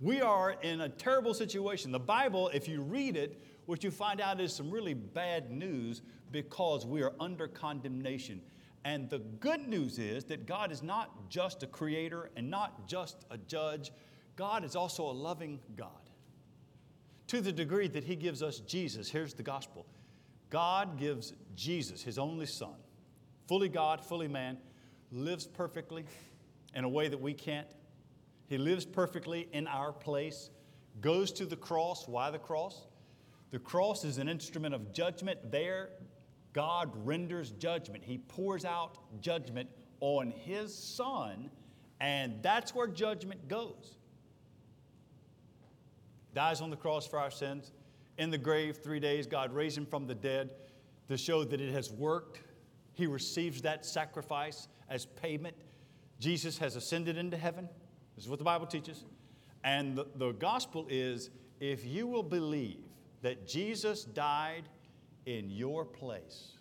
we 0.00 0.20
are 0.20 0.52
in 0.62 0.80
a 0.82 0.88
terrible 0.88 1.34
situation. 1.34 1.92
The 1.92 2.00
Bible, 2.00 2.48
if 2.54 2.68
you 2.68 2.80
read 2.80 3.16
it, 3.16 3.40
what 3.66 3.82
you 3.82 3.90
find 3.90 4.20
out 4.20 4.40
is 4.40 4.52
some 4.52 4.70
really 4.70 4.94
bad 4.94 5.50
news 5.50 6.02
because 6.30 6.84
we 6.84 7.02
are 7.02 7.12
under 7.20 7.48
condemnation. 7.48 8.40
And 8.84 9.08
the 9.08 9.18
good 9.18 9.66
news 9.66 9.98
is 9.98 10.24
that 10.24 10.46
God 10.46 10.70
is 10.70 10.82
not 10.82 11.30
just 11.30 11.62
a 11.62 11.66
creator 11.66 12.30
and 12.36 12.50
not 12.50 12.86
just 12.86 13.24
a 13.30 13.38
judge, 13.38 13.90
God 14.36 14.64
is 14.64 14.76
also 14.76 15.04
a 15.04 15.12
loving 15.12 15.60
God. 15.76 15.88
To 17.28 17.40
the 17.40 17.52
degree 17.52 17.88
that 17.88 18.04
He 18.04 18.16
gives 18.16 18.42
us 18.42 18.60
Jesus, 18.60 19.08
here's 19.08 19.32
the 19.32 19.42
gospel 19.42 19.86
God 20.50 20.98
gives 20.98 21.32
Jesus, 21.56 22.02
His 22.02 22.18
only 22.18 22.46
Son, 22.46 22.74
fully 23.48 23.68
God, 23.68 24.04
fully 24.04 24.28
man, 24.28 24.58
lives 25.10 25.46
perfectly 25.46 26.04
in 26.74 26.84
a 26.84 26.88
way 26.88 27.08
that 27.08 27.20
we 27.20 27.32
can't. 27.32 27.68
He 28.46 28.58
lives 28.58 28.84
perfectly 28.84 29.48
in 29.52 29.66
our 29.66 29.92
place, 29.92 30.50
goes 31.00 31.32
to 31.32 31.46
the 31.46 31.56
cross. 31.56 32.06
Why 32.06 32.30
the 32.30 32.38
cross? 32.38 32.86
The 33.54 33.60
cross 33.60 34.04
is 34.04 34.18
an 34.18 34.28
instrument 34.28 34.74
of 34.74 34.92
judgment. 34.92 35.52
There, 35.52 35.90
God 36.52 36.90
renders 37.06 37.52
judgment. 37.52 38.02
He 38.02 38.18
pours 38.18 38.64
out 38.64 38.98
judgment 39.20 39.68
on 40.00 40.32
His 40.32 40.76
Son, 40.76 41.52
and 42.00 42.42
that's 42.42 42.74
where 42.74 42.88
judgment 42.88 43.46
goes. 43.46 43.94
Dies 46.34 46.60
on 46.62 46.70
the 46.70 46.76
cross 46.76 47.06
for 47.06 47.20
our 47.20 47.30
sins. 47.30 47.70
In 48.18 48.28
the 48.30 48.38
grave, 48.38 48.78
three 48.78 48.98
days, 48.98 49.28
God 49.28 49.52
raised 49.52 49.78
Him 49.78 49.86
from 49.86 50.08
the 50.08 50.16
dead 50.16 50.50
to 51.06 51.16
show 51.16 51.44
that 51.44 51.60
it 51.60 51.70
has 51.72 51.92
worked. 51.92 52.40
He 52.94 53.06
receives 53.06 53.62
that 53.62 53.86
sacrifice 53.86 54.66
as 54.90 55.06
payment. 55.06 55.54
Jesus 56.18 56.58
has 56.58 56.74
ascended 56.74 57.16
into 57.16 57.36
heaven. 57.36 57.68
This 58.16 58.24
is 58.24 58.28
what 58.28 58.40
the 58.40 58.44
Bible 58.44 58.66
teaches. 58.66 59.04
And 59.62 59.96
the, 59.96 60.06
the 60.16 60.32
gospel 60.32 60.88
is 60.90 61.30
if 61.60 61.86
you 61.86 62.08
will 62.08 62.24
believe 62.24 62.83
that 63.24 63.46
Jesus 63.48 64.04
died 64.04 64.64
in 65.24 65.48
your 65.48 65.82
place, 65.82 66.58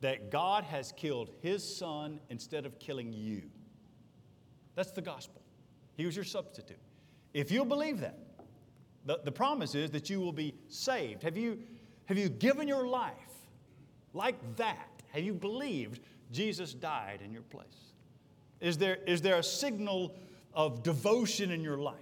that 0.00 0.30
God 0.30 0.64
has 0.64 0.92
killed 0.92 1.28
his 1.42 1.62
son 1.76 2.20
instead 2.30 2.64
of 2.64 2.78
killing 2.78 3.12
you. 3.12 3.42
That's 4.76 4.92
the 4.92 5.02
gospel. 5.02 5.42
He 5.94 6.06
was 6.06 6.16
your 6.16 6.24
substitute. 6.24 6.78
If 7.34 7.50
you'll 7.50 7.66
believe 7.66 8.00
that, 8.00 8.18
the, 9.04 9.20
the 9.24 9.30
promise 9.30 9.74
is 9.74 9.90
that 9.90 10.08
you 10.08 10.22
will 10.22 10.32
be 10.32 10.54
saved. 10.68 11.22
Have 11.22 11.36
you, 11.36 11.58
have 12.06 12.16
you 12.16 12.30
given 12.30 12.66
your 12.66 12.86
life 12.86 13.12
like 14.14 14.38
that? 14.56 14.88
Have 15.08 15.22
you 15.22 15.34
believed 15.34 16.00
Jesus 16.32 16.72
died 16.72 17.20
in 17.22 17.30
your 17.30 17.42
place? 17.42 17.92
Is 18.62 18.78
there, 18.78 19.00
is 19.06 19.20
there 19.20 19.36
a 19.36 19.42
signal 19.42 20.14
of 20.54 20.82
devotion 20.82 21.50
in 21.50 21.60
your 21.60 21.76
life? 21.76 21.94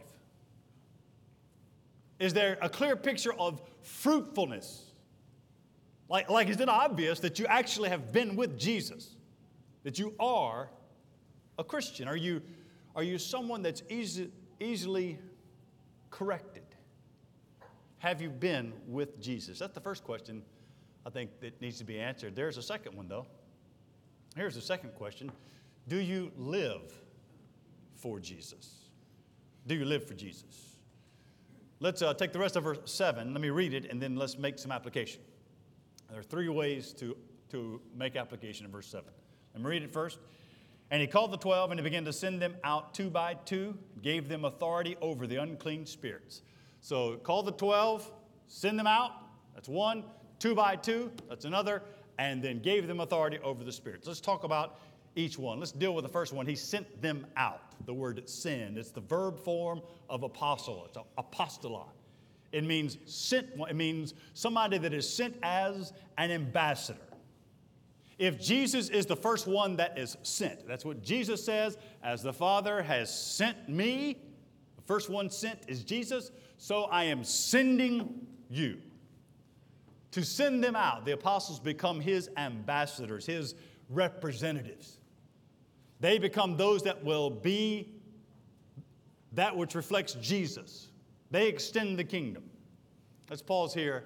Is 2.19 2.33
there 2.33 2.59
a 2.63 2.69
clear 2.69 2.97
picture 2.97 3.33
of 3.35 3.61
fruitfulness? 3.83 4.93
Like, 6.09 6.31
like 6.31 6.49
is 6.49 6.61
it 6.61 6.69
obvious 6.69 7.21
that 7.21 7.39
you 7.39 7.47
actually 7.47 7.89
have 7.89 8.13
been 8.13 8.37
with 8.37 8.59
Jesus? 8.59 9.17
That 9.83 9.99
you 9.99 10.15
are 10.19 10.71
a 11.59 11.65
Christian? 11.65 12.09
Are 12.09 12.17
you, 12.17 12.43
are 12.95 13.03
you 13.03 13.19
someone 13.19 13.63
that's 13.63 13.83
easy, 13.89 14.31
easily 14.61 15.19
corrected? 16.11 16.63
Have 17.99 18.21
you 18.21 18.31
been 18.31 18.73
with 18.87 19.21
Jesus? 19.21 19.59
That's 19.59 19.75
the 19.75 19.81
first 19.81 20.05
question 20.05 20.43
I 21.07 21.11
think 21.11 21.41
that 21.41 21.61
needs 21.61 21.79
to 21.79 21.85
be 21.85 21.99
answered. 21.99 22.37
There's 22.37 22.59
a 22.59 22.63
second 22.63 22.97
one, 22.97 23.09
though. 23.09 23.27
Here's 24.37 24.55
the 24.55 24.61
second 24.61 24.95
question 24.95 25.31
Do 25.89 25.97
you 25.97 26.31
live 26.37 26.93
for 27.97 28.21
Jesus? 28.21 28.91
Do 29.67 29.75
you 29.75 29.85
live 29.85 30.07
for 30.07 30.15
Jesus? 30.15 30.74
Let's 31.85 32.01
uh, 32.01 32.15
take 32.15 32.33
the 32.33 32.39
rest 32.39 32.57
of 32.57 32.65
verse 32.65 32.79
7. 32.87 33.35
Let 33.35 33.43
me 33.43 33.51
read 33.51 33.75
it 33.75 33.91
and 33.91 34.01
then 34.01 34.17
let's 34.17 34.39
make 34.39 34.59
some 34.59 34.73
application. 34.73 35.21
There 36.09 36.19
are 36.19 36.23
three 36.23 36.49
ways 36.49 36.95
to, 36.95 37.15
to 37.51 37.79
make 37.95 38.17
application 38.17 38.65
in 38.65 38.73
verse 38.73 38.87
7. 38.87 39.05
Let 39.53 39.63
me 39.63 39.69
read 39.69 39.83
it 39.83 39.93
first. 39.93 40.19
And 40.91 41.03
he 41.03 41.07
called 41.07 41.31
the 41.31 41.37
twelve 41.37 41.73
and 41.73 41.79
he 41.79 41.85
began 41.85 42.03
to 42.07 42.13
send 42.15 42.41
them 42.41 42.57
out 42.65 42.95
two 42.95 43.11
by 43.11 43.35
two, 43.35 43.77
gave 44.01 44.31
them 44.31 44.47
authority 44.47 44.97
over 45.03 45.27
the 45.27 45.37
unclean 45.37 45.85
spirits. 45.85 46.41
So 46.81 47.19
call 47.19 47.43
the 47.43 47.53
twelve, 47.53 48.11
send 48.47 48.79
them 48.79 48.87
out, 48.87 49.13
that's 49.55 49.69
one, 49.69 50.05
two 50.39 50.55
by 50.55 50.77
two, 50.77 51.13
that's 51.29 51.45
another, 51.45 51.83
and 52.19 52.43
then 52.43 52.61
gave 52.61 52.87
them 52.87 53.01
authority 53.01 53.41
over 53.43 53.63
the 53.63 53.73
spirits. 53.73 54.07
Let's 54.07 54.23
talk 54.23 54.45
about 54.45 54.81
each 55.17 55.39
one. 55.39 55.59
Let's 55.61 55.73
deal 55.73 55.95
with 55.95 56.05
the 56.05 56.11
first 56.11 56.33
one. 56.33 56.47
He 56.47 56.57
sent 56.57 57.01
them 57.01 57.27
out. 57.37 57.61
The 57.87 57.95
word 57.95 58.29
send, 58.29 58.79
it's 58.79 58.91
the 58.91 59.01
verb 59.01 59.39
form 59.39 59.83
of 60.09 60.23
apostle, 60.23 60.87
it's 60.89 60.97
apostolon. 61.19 61.91
It 62.53 62.65
means 62.65 62.99
sent, 63.05 63.49
it 63.69 63.77
means 63.77 64.15
somebody 64.33 64.79
that 64.79 64.95
is 64.95 65.13
sent 65.13 65.37
as 65.43 65.93
an 66.17 66.31
ambassador. 66.31 67.01
If 68.17 68.41
Jesus 68.41 68.91
is 68.91 69.07
the 69.07 69.17
first 69.17 69.47
one 69.47 69.77
that 69.77 69.99
is 69.99 70.17
sent, 70.23 70.67
that's 70.67 70.85
what 70.85 71.03
Jesus 71.03 71.45
says, 71.45 71.77
as 72.03 72.23
the 72.23 72.33
Father 72.33 72.81
has 72.81 73.13
sent 73.13 73.69
me, 73.69 74.19
the 74.77 74.83
first 74.83 75.11
one 75.11 75.29
sent 75.29 75.59
is 75.67 75.83
Jesus, 75.83 76.31
so 76.57 76.85
I 76.85 77.05
am 77.05 77.25
sending 77.25 78.27
you. 78.49 78.79
To 80.13 80.25
send 80.25 80.63
them 80.63 80.77
out, 80.77 81.05
the 81.05 81.13
apostles 81.13 81.59
become 81.59 82.01
his 82.01 82.31
ambassadors, 82.37 83.27
his 83.27 83.57
representatives. 83.91 84.99
They 86.01 86.19
become 86.19 86.57
those 86.57 86.83
that 86.83 87.03
will 87.05 87.31
be 87.31 87.95
that 89.33 89.57
which 89.57 89.75
reflects 89.75 90.15
Jesus. 90.15 90.89
They 91.31 91.49
extend 91.49 91.99
the 91.99 92.05
kingdom. 92.05 92.45
Let's 93.29 93.43
pause 93.43 93.75
here 93.75 94.05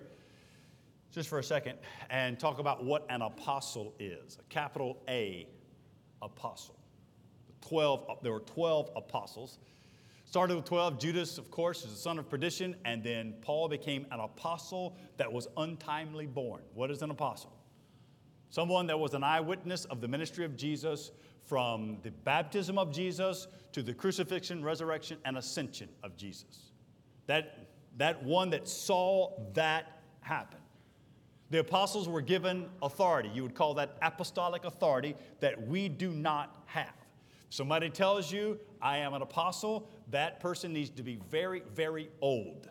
just 1.11 1.29
for 1.29 1.39
a 1.39 1.45
second 1.45 1.79
and 2.11 2.39
talk 2.39 2.59
about 2.59 2.85
what 2.85 3.07
an 3.11 3.23
apostle 3.23 3.95
is 3.99 4.39
a 4.39 4.43
capital 4.45 5.03
A 5.09 5.49
apostle. 6.23 6.77
12, 7.63 8.19
there 8.23 8.33
were 8.33 8.41
12 8.41 8.91
apostles. 8.97 9.59
Started 10.25 10.57
with 10.57 10.67
12. 10.67 10.99
Judas, 10.99 11.39
of 11.39 11.51
course, 11.51 11.85
is 11.85 11.91
the 11.91 11.97
son 11.97 12.19
of 12.19 12.29
perdition, 12.29 12.77
and 12.85 13.03
then 13.03 13.35
Paul 13.41 13.69
became 13.69 14.07
an 14.11 14.21
apostle 14.21 14.97
that 15.17 15.33
was 15.33 15.49
untimely 15.57 16.27
born. 16.27 16.63
What 16.75 16.91
is 16.91 17.03
an 17.03 17.11
apostle? 17.11 17.53
Someone 18.51 18.87
that 18.87 18.99
was 18.99 19.15
an 19.15 19.25
eyewitness 19.25 19.87
of 19.87 20.01
the 20.01 20.09
ministry 20.09 20.45
of 20.45 20.57
Jesus 20.57 21.13
from 21.49 21.97
the 22.03 22.11
baptism 22.11 22.79
of 22.79 22.93
Jesus 22.93 23.49
to 23.73 23.83
the 23.83 23.95
crucifixion, 23.95 24.63
resurrection, 24.63 25.17
and 25.25 25.39
ascension 25.39 25.89
of 26.03 26.15
Jesus. 26.15 26.73
That, 27.27 27.69
that 27.97 28.23
one 28.23 28.51
that 28.51 28.69
saw 28.69 29.33
that 29.55 30.03
happen. 30.21 30.59
The 31.51 31.61
apostles 31.61 32.07
were 32.07 32.21
given 32.21 32.69
authority. 32.83 33.31
You 33.33 33.43
would 33.43 33.55
call 33.55 33.73
that 33.75 33.97
apostolic 34.03 34.65
authority 34.65 35.17
that 35.41 35.67
we 35.67 35.89
do 35.89 36.11
not 36.11 36.63
have. 36.67 36.93
Somebody 37.49 37.89
tells 37.89 38.31
you, 38.31 38.59
I 38.83 38.99
am 38.99 39.15
an 39.15 39.23
apostle, 39.23 39.89
that 40.11 40.41
person 40.41 40.75
needs 40.75 40.91
to 40.91 41.03
be 41.03 41.19
very, 41.31 41.63
very 41.75 42.11
old. 42.21 42.69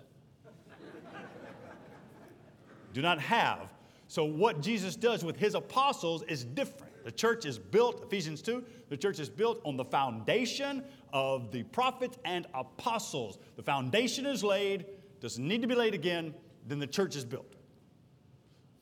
do 2.94 3.02
not 3.02 3.20
have. 3.20 3.74
So, 4.08 4.24
what 4.24 4.62
Jesus 4.62 4.96
does 4.96 5.24
with 5.24 5.38
his 5.38 5.56
apostles 5.56 6.24
is 6.24 6.44
different. 6.44 7.04
The 7.04 7.12
church 7.12 7.46
is 7.46 7.58
built, 7.58 8.04
Ephesians 8.04 8.42
2, 8.42 8.64
the 8.90 8.98
church 8.98 9.20
is 9.20 9.30
built 9.30 9.62
on 9.64 9.78
the 9.78 9.86
foundation 9.86 10.84
of 11.14 11.52
the 11.52 11.64
prophets 11.64 12.18
and 12.26 12.46
apostles. 12.54 13.38
The 13.56 13.64
foundation 13.64 14.26
is 14.26 14.44
laid, 14.44 14.86
doesn't 15.22 15.46
need 15.46 15.62
to 15.62 15.68
be 15.68 15.76
laid 15.76 15.94
again, 15.94 16.34
then 16.68 16.80
the 16.80 16.88
church 16.88 17.16
is 17.16 17.24
built. 17.24 17.54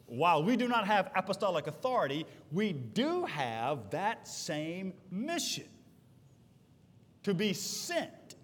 While 0.08 0.44
we 0.44 0.56
do 0.56 0.68
not 0.68 0.86
have 0.86 1.12
apostolic 1.16 1.68
authority, 1.68 2.26
we 2.52 2.74
do 2.74 3.26
have 3.26 3.90
that 3.90 4.28
same 4.28 4.94
mission 5.10 5.66
to 7.24 7.34
be 7.34 7.54
sent. 7.54 8.36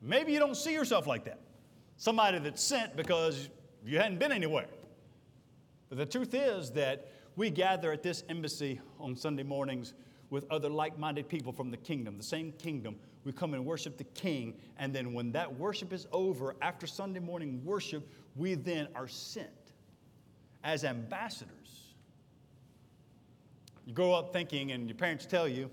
Maybe 0.00 0.32
you 0.32 0.38
don't 0.38 0.56
see 0.56 0.72
yourself 0.72 1.06
like 1.06 1.24
that. 1.24 1.40
Somebody 1.96 2.38
that's 2.38 2.62
sent 2.62 2.96
because 2.96 3.48
you 3.84 3.98
hadn't 3.98 4.18
been 4.18 4.32
anywhere. 4.32 4.68
But 5.88 5.98
the 5.98 6.06
truth 6.06 6.34
is 6.34 6.70
that 6.72 7.12
we 7.36 7.50
gather 7.50 7.92
at 7.92 8.02
this 8.02 8.24
embassy 8.28 8.80
on 8.98 9.16
Sunday 9.16 9.42
mornings 9.42 9.94
with 10.30 10.46
other 10.50 10.70
like 10.70 10.98
minded 10.98 11.28
people 11.28 11.52
from 11.52 11.70
the 11.70 11.76
kingdom, 11.76 12.16
the 12.16 12.22
same 12.22 12.52
kingdom. 12.52 12.96
We 13.24 13.32
come 13.32 13.54
and 13.54 13.64
worship 13.64 13.98
the 13.98 14.04
King, 14.04 14.54
and 14.78 14.92
then 14.94 15.12
when 15.12 15.30
that 15.32 15.58
worship 15.58 15.92
is 15.92 16.06
over, 16.10 16.56
after 16.62 16.86
Sunday 16.86 17.20
morning 17.20 17.60
worship, 17.64 18.08
we 18.34 18.54
then 18.54 18.88
are 18.94 19.06
sent 19.06 19.48
as 20.64 20.84
ambassadors. 20.84 21.94
You 23.86 23.92
grow 23.92 24.12
up 24.12 24.32
thinking, 24.32 24.72
and 24.72 24.88
your 24.88 24.96
parents 24.96 25.26
tell 25.26 25.46
you, 25.46 25.70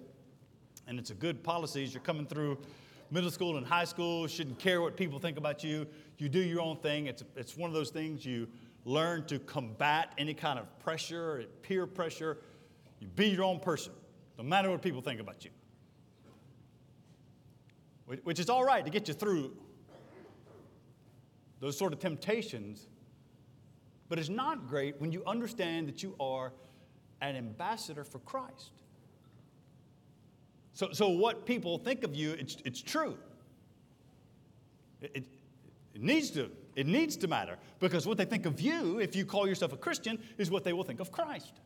and 0.87 0.99
it's 0.99 1.09
a 1.09 1.15
good 1.15 1.43
policy 1.43 1.83
as 1.83 1.93
you're 1.93 2.03
coming 2.03 2.25
through 2.25 2.57
middle 3.11 3.31
school 3.31 3.57
and 3.57 3.65
high 3.65 3.85
school, 3.85 4.27
shouldn't 4.27 4.59
care 4.59 4.81
what 4.81 4.97
people 4.97 5.19
think 5.19 5.37
about 5.37 5.63
you. 5.63 5.87
You 6.19 6.27
do 6.27 6.39
your 6.39 6.61
own 6.61 6.77
thing. 6.77 7.07
It's, 7.07 7.23
it's 7.35 7.57
one 7.57 7.69
of 7.69 7.73
those 7.73 7.89
things 7.89 8.25
you 8.25 8.47
learn 8.83 9.25
to 9.27 9.39
combat 9.39 10.13
any 10.17 10.33
kind 10.33 10.59
of 10.59 10.79
pressure, 10.79 11.45
peer 11.61 11.87
pressure. 11.87 12.37
You 12.99 13.07
be 13.07 13.29
your 13.29 13.45
own 13.45 13.59
person, 13.59 13.93
no 14.37 14.43
matter 14.43 14.69
what 14.69 14.81
people 14.81 15.01
think 15.01 15.21
about 15.21 15.45
you. 15.45 15.51
Which 18.23 18.39
is 18.39 18.49
all 18.49 18.65
right 18.65 18.83
to 18.83 18.91
get 18.91 19.07
you 19.07 19.13
through 19.13 19.55
those 21.61 21.77
sort 21.77 21.93
of 21.93 21.99
temptations, 21.99 22.87
but 24.09 24.19
it's 24.19 24.29
not 24.29 24.67
great 24.67 24.99
when 24.99 25.11
you 25.11 25.23
understand 25.25 25.87
that 25.87 26.03
you 26.03 26.15
are 26.19 26.51
an 27.21 27.35
ambassador 27.35 28.03
for 28.03 28.19
Christ. 28.19 28.71
So, 30.73 30.89
so 30.91 31.09
what 31.09 31.45
people 31.45 31.77
think 31.77 32.03
of 32.03 32.15
you, 32.15 32.31
it's, 32.31 32.57
it's 32.65 32.81
true. 32.81 33.17
It, 35.01 35.25
it, 35.99 36.03
needs 36.05 36.31
to, 36.31 36.49
it 36.75 36.87
needs 36.87 37.17
to 37.17 37.27
matter 37.27 37.57
because 37.79 38.07
what 38.07 38.17
they 38.17 38.25
think 38.25 38.45
of 38.45 38.61
you, 38.61 38.99
if 38.99 39.15
you 39.15 39.25
call 39.25 39.47
yourself 39.47 39.73
a 39.73 39.77
Christian, 39.77 40.19
is 40.37 40.49
what 40.49 40.63
they 40.63 40.73
will 40.73 40.83
think 40.83 40.99
of 40.99 41.11
Christ. 41.11 41.59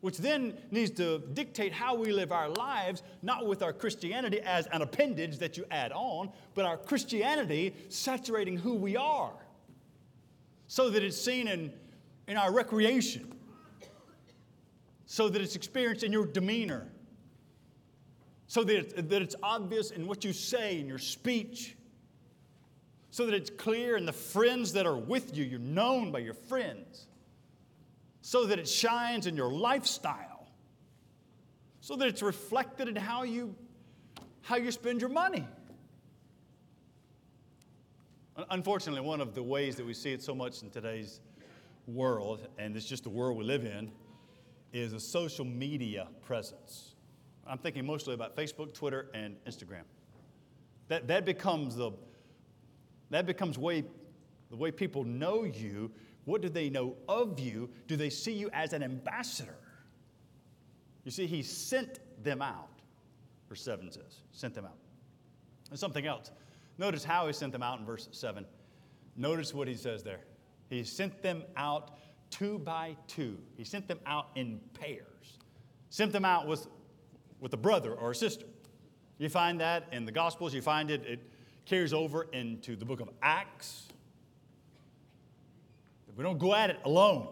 Which 0.00 0.18
then 0.18 0.54
needs 0.70 0.90
to 0.92 1.22
dictate 1.32 1.72
how 1.72 1.94
we 1.94 2.12
live 2.12 2.32
our 2.32 2.48
lives, 2.48 3.02
not 3.22 3.46
with 3.46 3.62
our 3.62 3.72
Christianity 3.72 4.40
as 4.40 4.66
an 4.68 4.82
appendage 4.82 5.38
that 5.38 5.56
you 5.56 5.64
add 5.70 5.92
on, 5.92 6.30
but 6.54 6.64
our 6.64 6.76
Christianity 6.76 7.74
saturating 7.88 8.56
who 8.56 8.74
we 8.74 8.96
are 8.96 9.32
so 10.66 10.90
that 10.90 11.02
it's 11.02 11.20
seen 11.20 11.48
in, 11.48 11.72
in 12.26 12.36
our 12.36 12.52
recreation 12.52 13.32
so 15.12 15.28
that 15.28 15.42
it's 15.42 15.56
experienced 15.56 16.04
in 16.04 16.10
your 16.10 16.24
demeanor, 16.24 16.86
so 18.46 18.64
that 18.64 18.78
it's, 18.78 18.94
that 18.94 19.20
it's 19.20 19.36
obvious 19.42 19.90
in 19.90 20.06
what 20.06 20.24
you 20.24 20.32
say 20.32 20.80
in 20.80 20.86
your 20.86 20.96
speech, 20.96 21.76
so 23.12 23.26
that 23.26 23.34
it's 23.34 23.50
clear 23.50 23.98
in 23.98 24.06
the 24.06 24.12
friends 24.12 24.72
that 24.72 24.86
are 24.86 24.96
with 24.96 25.36
you, 25.36 25.44
you're 25.44 25.60
known 25.60 26.10
by 26.10 26.18
your 26.18 26.32
friends, 26.32 27.08
so 28.22 28.46
that 28.46 28.58
it 28.58 28.66
shines 28.66 29.26
in 29.26 29.36
your 29.36 29.52
lifestyle, 29.52 30.48
so 31.82 31.94
that 31.94 32.08
it's 32.08 32.22
reflected 32.22 32.88
in 32.88 32.96
how 32.96 33.22
you, 33.22 33.54
how 34.40 34.56
you 34.56 34.72
spend 34.72 34.98
your 34.98 35.10
money. 35.10 35.46
Unfortunately, 38.50 39.02
one 39.02 39.20
of 39.20 39.34
the 39.34 39.42
ways 39.42 39.76
that 39.76 39.84
we 39.84 39.92
see 39.92 40.14
it 40.14 40.22
so 40.22 40.34
much 40.34 40.62
in 40.62 40.70
today's 40.70 41.20
world, 41.86 42.48
and 42.56 42.74
it's 42.74 42.86
just 42.86 43.02
the 43.02 43.10
world 43.10 43.36
we 43.36 43.44
live 43.44 43.66
in, 43.66 43.92
is 44.72 44.94
a 44.94 45.00
social 45.00 45.44
media 45.44 46.08
presence. 46.24 46.94
I'm 47.46 47.58
thinking 47.58 47.84
mostly 47.84 48.14
about 48.14 48.34
Facebook, 48.34 48.72
Twitter, 48.72 49.10
and 49.12 49.36
Instagram. 49.44 49.82
That, 50.88 51.08
that 51.08 51.26
becomes 51.26 51.76
the 51.76 51.92
that 53.12 53.26
becomes 53.26 53.58
way 53.58 53.84
the 54.50 54.56
way 54.56 54.70
people 54.70 55.02
know 55.04 55.44
you. 55.44 55.90
What 56.24 56.42
do 56.42 56.48
they 56.48 56.68
know 56.68 56.94
of 57.08 57.40
you? 57.40 57.70
Do 57.88 57.96
they 57.96 58.10
see 58.10 58.32
you 58.32 58.50
as 58.52 58.74
an 58.74 58.82
ambassador? 58.82 59.56
You 61.04 61.10
see, 61.10 61.26
he 61.26 61.42
sent 61.42 61.98
them 62.22 62.42
out, 62.42 62.68
verse 63.48 63.62
7 63.62 63.90
says, 63.90 64.20
sent 64.30 64.54
them 64.54 64.66
out. 64.66 64.76
And 65.70 65.78
something 65.78 66.06
else. 66.06 66.30
Notice 66.78 67.02
how 67.02 67.26
he 67.26 67.32
sent 67.32 67.50
them 67.50 67.62
out 67.62 67.80
in 67.80 67.86
verse 67.86 68.08
7. 68.12 68.44
Notice 69.16 69.52
what 69.52 69.66
he 69.68 69.74
says 69.74 70.02
there. 70.02 70.20
He 70.68 70.84
sent 70.84 71.22
them 71.22 71.42
out 71.56 71.98
two 72.30 72.58
by 72.58 72.96
two. 73.06 73.38
He 73.56 73.64
sent 73.64 73.88
them 73.88 74.00
out 74.06 74.28
in 74.36 74.60
pairs, 74.74 75.38
sent 75.90 76.12
them 76.12 76.24
out 76.24 76.46
with, 76.46 76.66
with 77.40 77.52
a 77.52 77.58
brother 77.58 77.94
or 77.94 78.12
a 78.12 78.14
sister. 78.14 78.46
You 79.18 79.28
find 79.28 79.60
that 79.60 79.88
in 79.92 80.04
the 80.04 80.12
Gospels, 80.12 80.54
you 80.54 80.62
find 80.62 80.90
it, 80.90 81.04
it 81.04 81.20
carries 81.64 81.92
over 81.92 82.24
into 82.32 82.76
the 82.76 82.84
book 82.84 83.00
of 83.00 83.08
Acts. 83.22 83.88
We 86.16 86.22
don't 86.22 86.38
go 86.38 86.54
at 86.54 86.70
it 86.70 86.78
alone. 86.84 87.28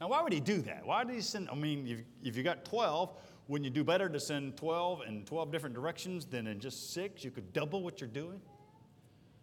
Now, 0.00 0.08
why 0.08 0.22
would 0.22 0.32
he 0.32 0.40
do 0.40 0.58
that? 0.62 0.84
Why 0.84 1.04
did 1.04 1.14
he 1.14 1.22
send? 1.22 1.48
I 1.48 1.54
mean, 1.54 1.86
if, 1.88 2.00
if 2.22 2.36
you 2.36 2.42
got 2.42 2.64
12, 2.64 3.10
wouldn't 3.48 3.64
you 3.64 3.70
do 3.70 3.84
better 3.84 4.08
to 4.08 4.20
send 4.20 4.56
12 4.56 5.02
in 5.08 5.24
12 5.24 5.50
different 5.50 5.74
directions 5.74 6.26
than 6.26 6.46
in 6.46 6.60
just 6.60 6.92
six? 6.92 7.24
You 7.24 7.30
could 7.30 7.52
double 7.52 7.82
what 7.82 8.00
you're 8.00 8.08
doing. 8.08 8.40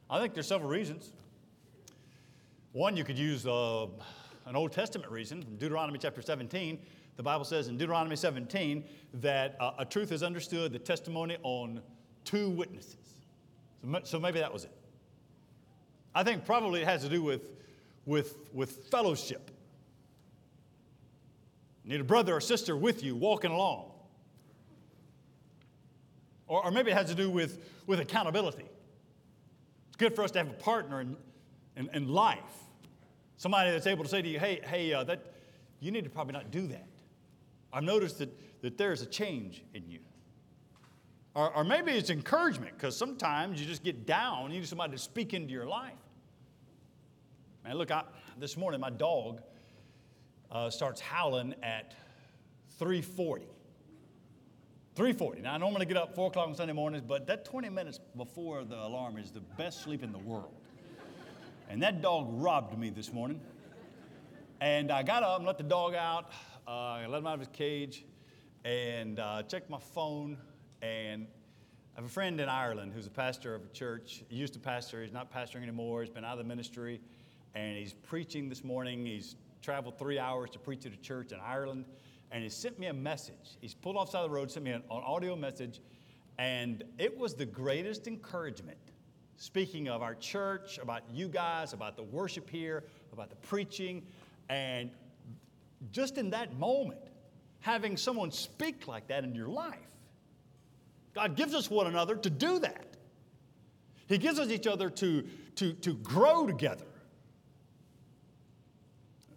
I 0.09 0.19
think 0.19 0.33
there's 0.33 0.47
several 0.47 0.69
reasons. 0.69 1.13
One, 2.73 2.95
you 2.95 3.03
could 3.03 3.17
use 3.17 3.47
uh, 3.47 3.87
an 4.45 4.55
Old 4.55 4.71
Testament 4.71 5.11
reason 5.11 5.41
from 5.41 5.55
Deuteronomy 5.55 5.97
chapter 5.99 6.21
17. 6.21 6.79
The 7.17 7.23
Bible 7.23 7.45
says 7.45 7.67
in 7.67 7.77
Deuteronomy 7.77 8.15
17 8.15 8.83
that 9.15 9.55
uh, 9.59 9.71
a 9.79 9.85
truth 9.85 10.11
is 10.11 10.23
understood, 10.23 10.71
the 10.71 10.79
testimony 10.79 11.37
on 11.43 11.81
two 12.23 12.49
witnesses. 12.49 13.00
So, 14.03 14.19
maybe 14.19 14.39
that 14.39 14.53
was 14.53 14.65
it. 14.65 14.71
I 16.13 16.23
think 16.23 16.45
probably 16.45 16.81
it 16.81 16.87
has 16.87 17.01
to 17.03 17.09
do 17.09 17.23
with, 17.23 17.41
with, 18.05 18.35
with 18.53 18.85
fellowship. 18.91 19.49
You 21.83 21.91
need 21.91 22.01
a 22.01 22.05
brother 22.05 22.35
or 22.35 22.41
sister 22.41 22.75
with 22.77 23.03
you 23.03 23.15
walking 23.15 23.51
along. 23.51 23.91
Or, 26.47 26.65
or 26.65 26.71
maybe 26.71 26.91
it 26.91 26.97
has 26.97 27.07
to 27.09 27.15
do 27.15 27.29
with, 27.29 27.59
with 27.87 27.99
accountability. 27.99 28.65
It's 29.87 29.95
good 29.97 30.15
for 30.15 30.23
us 30.23 30.31
to 30.31 30.39
have 30.39 30.49
a 30.49 30.53
partner 30.53 31.01
in, 31.01 31.15
in, 31.75 31.89
in 31.93 32.07
life. 32.07 32.37
Somebody 33.37 33.71
that's 33.71 33.87
able 33.87 34.03
to 34.03 34.09
say 34.09 34.21
to 34.21 34.27
you, 34.27 34.37
hey, 34.37 34.59
hey, 34.63 34.93
uh, 34.93 35.03
that, 35.05 35.33
you 35.79 35.91
need 35.91 36.03
to 36.03 36.09
probably 36.09 36.33
not 36.33 36.51
do 36.51 36.67
that. 36.67 36.87
I've 37.73 37.83
noticed 37.83 38.19
that, 38.19 38.29
that 38.61 38.77
there's 38.77 39.01
a 39.01 39.05
change 39.05 39.63
in 39.73 39.89
you. 39.89 39.99
Or, 41.33 41.55
or 41.55 41.63
maybe 41.63 41.91
it's 41.91 42.09
encouragement, 42.09 42.73
because 42.77 42.97
sometimes 42.97 43.59
you 43.61 43.65
just 43.65 43.83
get 43.83 44.05
down, 44.05 44.51
you 44.51 44.59
need 44.59 44.67
somebody 44.67 44.93
to 44.93 44.97
speak 44.97 45.33
into 45.33 45.51
your 45.53 45.65
life. 45.65 45.93
Man, 47.63 47.77
look, 47.77 47.91
I, 47.91 48.03
this 48.37 48.57
morning 48.57 48.81
my 48.81 48.89
dog 48.89 49.41
uh, 50.51 50.69
starts 50.69 50.99
howling 50.99 51.55
at 51.63 51.95
340. 52.77 53.45
340. 54.95 55.41
Now, 55.41 55.53
I 55.53 55.57
normally 55.57 55.85
get 55.85 55.95
up 55.95 56.13
4 56.15 56.27
o'clock 56.27 56.49
on 56.49 56.55
Sunday 56.55 56.73
mornings, 56.73 57.03
but 57.07 57.25
that 57.27 57.45
20 57.45 57.69
minutes 57.69 57.99
before 58.17 58.65
the 58.65 58.75
alarm 58.75 59.17
is 59.17 59.31
the 59.31 59.39
best 59.39 59.83
sleep 59.83 60.03
in 60.03 60.11
the 60.11 60.17
world. 60.17 60.53
And 61.69 61.81
that 61.81 62.01
dog 62.01 62.27
robbed 62.31 62.77
me 62.77 62.89
this 62.89 63.13
morning. 63.13 63.39
And 64.59 64.91
I 64.91 65.03
got 65.03 65.23
up 65.23 65.37
and 65.37 65.47
let 65.47 65.57
the 65.57 65.63
dog 65.63 65.95
out. 65.95 66.31
Uh, 66.67 66.71
I 66.71 67.07
let 67.07 67.19
him 67.19 67.27
out 67.27 67.35
of 67.35 67.39
his 67.39 67.49
cage 67.53 68.03
and 68.65 69.19
uh, 69.19 69.43
checked 69.43 69.69
my 69.69 69.79
phone. 69.79 70.37
And 70.81 71.27
I 71.95 71.99
have 71.99 72.05
a 72.05 72.13
friend 72.13 72.39
in 72.41 72.49
Ireland 72.49 72.93
who's 72.93 73.07
a 73.07 73.11
pastor 73.11 73.53
of 73.53 73.63
a 73.65 73.67
church. 73.69 74.23
He 74.29 74.37
used 74.37 74.53
to 74.53 74.59
pastor, 74.59 75.01
he's 75.03 75.11
not 75.11 75.31
pastoring 75.31 75.63
anymore. 75.63 76.01
He's 76.01 76.09
been 76.09 76.25
out 76.25 76.33
of 76.33 76.37
the 76.39 76.43
ministry. 76.43 77.01
And 77.53 77.77
he's 77.77 77.93
preaching 77.93 78.49
this 78.49 78.63
morning. 78.63 79.05
He's 79.05 79.35
traveled 79.61 79.99
three 79.99 80.17
hours 80.17 80.49
to 80.51 80.59
preach 80.59 80.85
at 80.85 80.93
a 80.93 80.97
church 80.97 81.31
in 81.31 81.39
Ireland. 81.39 81.85
And 82.31 82.43
he 82.43 82.49
sent 82.49 82.79
me 82.79 82.87
a 82.87 82.93
message. 82.93 83.57
He's 83.59 83.73
pulled 83.73 83.97
off 83.97 84.09
side 84.09 84.23
of 84.23 84.29
the 84.29 84.35
road, 84.35 84.49
sent 84.49 84.65
me 84.65 84.71
an, 84.71 84.83
an 84.89 85.01
audio 85.03 85.35
message. 85.35 85.81
And 86.37 86.83
it 86.97 87.17
was 87.17 87.35
the 87.35 87.45
greatest 87.45 88.07
encouragement 88.07 88.77
speaking 89.41 89.89
of 89.89 90.01
our 90.03 90.13
church, 90.15 90.77
about 90.77 91.01
you 91.11 91.27
guys, 91.27 91.73
about 91.73 91.95
the 91.95 92.03
worship 92.03 92.49
here, 92.49 92.83
about 93.11 93.29
the 93.29 93.35
preaching. 93.35 94.03
And 94.49 94.91
just 95.91 96.17
in 96.17 96.29
that 96.29 96.57
moment, 96.57 97.01
having 97.59 97.97
someone 97.97 98.31
speak 98.31 98.87
like 98.87 99.07
that 99.07 99.23
in 99.23 99.33
your 99.33 99.47
life, 99.47 99.79
God 101.13 101.35
gives 101.35 101.53
us 101.53 101.69
one 101.69 101.87
another 101.87 102.15
to 102.15 102.29
do 102.29 102.59
that. 102.59 102.97
He 104.07 104.17
gives 104.17 104.39
us 104.39 104.49
each 104.49 104.67
other 104.67 104.89
to, 104.89 105.23
to, 105.55 105.73
to 105.73 105.93
grow 105.95 106.45
together. 106.47 106.85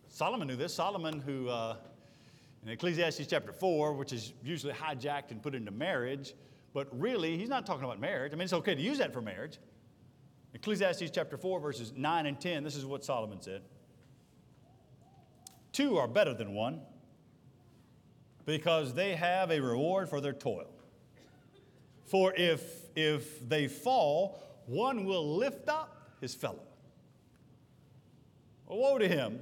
Solomon 0.09 0.49
knew 0.49 0.57
this. 0.57 0.75
Solomon, 0.75 1.21
who 1.21 1.49
uh, 1.49 1.77
in 2.65 2.71
Ecclesiastes 2.71 3.27
chapter 3.27 3.53
4, 3.53 3.93
which 3.93 4.13
is 4.13 4.33
usually 4.43 4.73
hijacked 4.73 5.31
and 5.31 5.43
put 5.43 5.55
into 5.55 5.71
marriage, 5.71 6.35
but 6.73 6.89
really, 6.99 7.37
he's 7.37 7.49
not 7.49 7.67
talking 7.67 7.85
about 7.85 8.01
marriage. 8.01 8.33
I 8.33 8.37
mean, 8.37 8.45
it's 8.45 8.53
okay 8.53 8.75
to 8.75 8.81
use 8.81 8.99
that 8.99 9.13
for 9.13 9.21
marriage. 9.21 9.59
Ecclesiastes 10.55 11.11
chapter 11.13 11.37
4, 11.37 11.61
verses 11.61 11.93
9 11.97 12.27
and 12.27 12.41
10, 12.41 12.65
this 12.65 12.77
is 12.77 12.87
what 12.87 13.05
Solomon 13.05 13.41
said 13.41 13.63
Two 15.73 15.99
are 15.99 16.07
better 16.07 16.35
than 16.35 16.55
one 16.55 16.81
because 18.47 18.95
they 18.95 19.15
have 19.15 19.51
a 19.51 19.61
reward 19.61 20.09
for 20.09 20.21
their 20.21 20.33
toil. 20.33 20.74
For 22.15 22.33
if, 22.37 22.63
if 22.95 23.49
they 23.49 23.67
fall, 23.67 24.39
one 24.67 25.05
will 25.05 25.37
lift 25.37 25.69
up 25.69 26.13
his 26.21 26.33
fellow. 26.33 26.63
Woe 28.69 28.99
to 28.99 29.09
him 29.09 29.41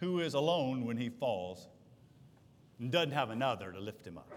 who 0.00 0.20
is 0.20 0.34
alone 0.34 0.84
when 0.84 0.98
he 0.98 1.08
falls 1.08 1.68
and 2.78 2.90
doesn't 2.90 3.12
have 3.12 3.30
another 3.30 3.72
to 3.72 3.80
lift 3.80 4.06
him 4.06 4.18
up. 4.18 4.30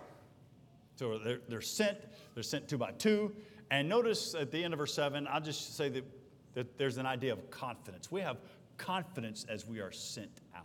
So 0.96 1.18
they're, 1.18 1.42
they're 1.50 1.60
sent, 1.60 1.98
they're 2.34 2.44
sent 2.44 2.70
two 2.70 2.78
by 2.78 2.92
two. 2.92 3.36
And 3.70 3.90
notice 3.90 4.36
at 4.36 4.52
the 4.52 4.64
end 4.64 4.74
of 4.74 4.78
verse 4.78 4.94
7, 4.94 5.28
I'll 5.28 5.42
just 5.42 5.76
say 5.76 5.90
that, 5.90 6.06
that 6.54 6.78
there's 6.78 6.96
an 6.96 7.06
idea 7.06 7.34
of 7.34 7.52
confidence. 7.52 8.10
We 8.10 8.22
have 8.22 8.38
confidence 8.78 9.46
as 9.50 9.68
we 9.68 9.82
are 9.82 9.92
sent 9.92 10.40
out. 10.56 10.64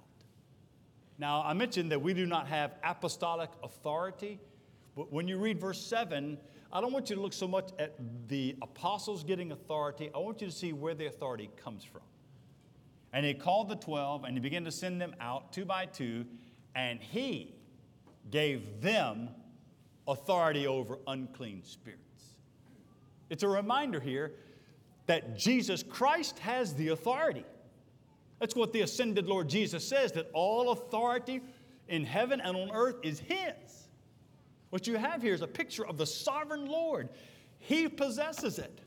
Now, 1.18 1.42
I 1.42 1.54
mentioned 1.54 1.90
that 1.90 2.00
we 2.00 2.14
do 2.14 2.24
not 2.24 2.46
have 2.46 2.76
apostolic 2.84 3.50
authority, 3.64 4.38
but 4.94 5.12
when 5.12 5.26
you 5.26 5.38
read 5.38 5.58
verse 5.58 5.84
7, 5.84 6.38
I 6.74 6.80
don't 6.80 6.92
want 6.92 7.08
you 7.08 7.14
to 7.14 7.22
look 7.22 7.32
so 7.32 7.46
much 7.46 7.70
at 7.78 7.94
the 8.26 8.56
apostles 8.60 9.22
getting 9.22 9.52
authority. 9.52 10.10
I 10.12 10.18
want 10.18 10.40
you 10.40 10.48
to 10.48 10.52
see 10.52 10.72
where 10.72 10.92
the 10.92 11.06
authority 11.06 11.48
comes 11.56 11.84
from. 11.84 12.02
And 13.12 13.24
he 13.24 13.32
called 13.32 13.68
the 13.68 13.76
12 13.76 14.24
and 14.24 14.34
he 14.34 14.40
began 14.40 14.64
to 14.64 14.72
send 14.72 15.00
them 15.00 15.14
out 15.20 15.52
two 15.52 15.64
by 15.64 15.86
two, 15.86 16.26
and 16.74 16.98
he 17.00 17.54
gave 18.32 18.80
them 18.82 19.28
authority 20.08 20.66
over 20.66 20.98
unclean 21.06 21.62
spirits. 21.62 22.00
It's 23.30 23.44
a 23.44 23.48
reminder 23.48 24.00
here 24.00 24.32
that 25.06 25.38
Jesus 25.38 25.84
Christ 25.84 26.40
has 26.40 26.74
the 26.74 26.88
authority. 26.88 27.44
That's 28.40 28.56
what 28.56 28.72
the 28.72 28.80
ascended 28.80 29.26
Lord 29.26 29.48
Jesus 29.48 29.86
says 29.86 30.10
that 30.12 30.28
all 30.32 30.72
authority 30.72 31.40
in 31.86 32.04
heaven 32.04 32.40
and 32.40 32.56
on 32.56 32.72
earth 32.72 32.96
is 33.04 33.20
His. 33.20 33.83
What 34.74 34.88
you 34.88 34.96
have 34.96 35.22
here 35.22 35.34
is 35.34 35.40
a 35.40 35.46
picture 35.46 35.86
of 35.86 35.98
the 35.98 36.04
sovereign 36.04 36.66
Lord. 36.66 37.08
He 37.60 37.86
possesses 37.86 38.58
it, 38.58 38.80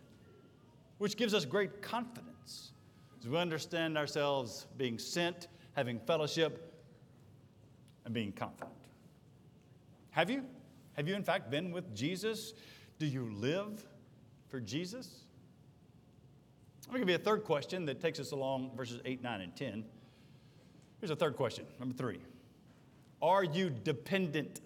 which 0.97 1.15
gives 1.15 1.33
us 1.33 1.45
great 1.45 1.81
confidence 1.81 2.73
as 3.17 3.29
we 3.29 3.37
understand 3.37 3.97
ourselves 3.97 4.67
being 4.75 4.99
sent, 4.99 5.47
having 5.77 5.97
fellowship, 5.99 6.73
and 8.03 8.13
being 8.13 8.33
confident. 8.33 8.75
Have 10.09 10.29
you? 10.29 10.43
Have 10.97 11.07
you, 11.07 11.15
in 11.15 11.23
fact, 11.23 11.49
been 11.49 11.71
with 11.71 11.95
Jesus? 11.95 12.53
Do 12.99 13.05
you 13.05 13.31
live 13.35 13.87
for 14.49 14.59
Jesus? 14.59 15.23
I'm 16.83 16.95
going 16.95 16.99
to 16.99 17.05
give 17.05 17.17
you 17.17 17.23
a 17.23 17.25
third 17.25 17.45
question 17.45 17.85
that 17.85 18.01
takes 18.01 18.19
us 18.19 18.31
along 18.31 18.71
verses 18.75 18.99
8, 19.05 19.23
9, 19.23 19.39
and 19.39 19.55
10. 19.55 19.85
Here's 20.99 21.11
a 21.11 21.15
third 21.15 21.37
question, 21.37 21.65
number 21.79 21.95
three. 21.95 22.19
Are 23.21 23.45
you 23.45 23.69
dependent? 23.69 24.59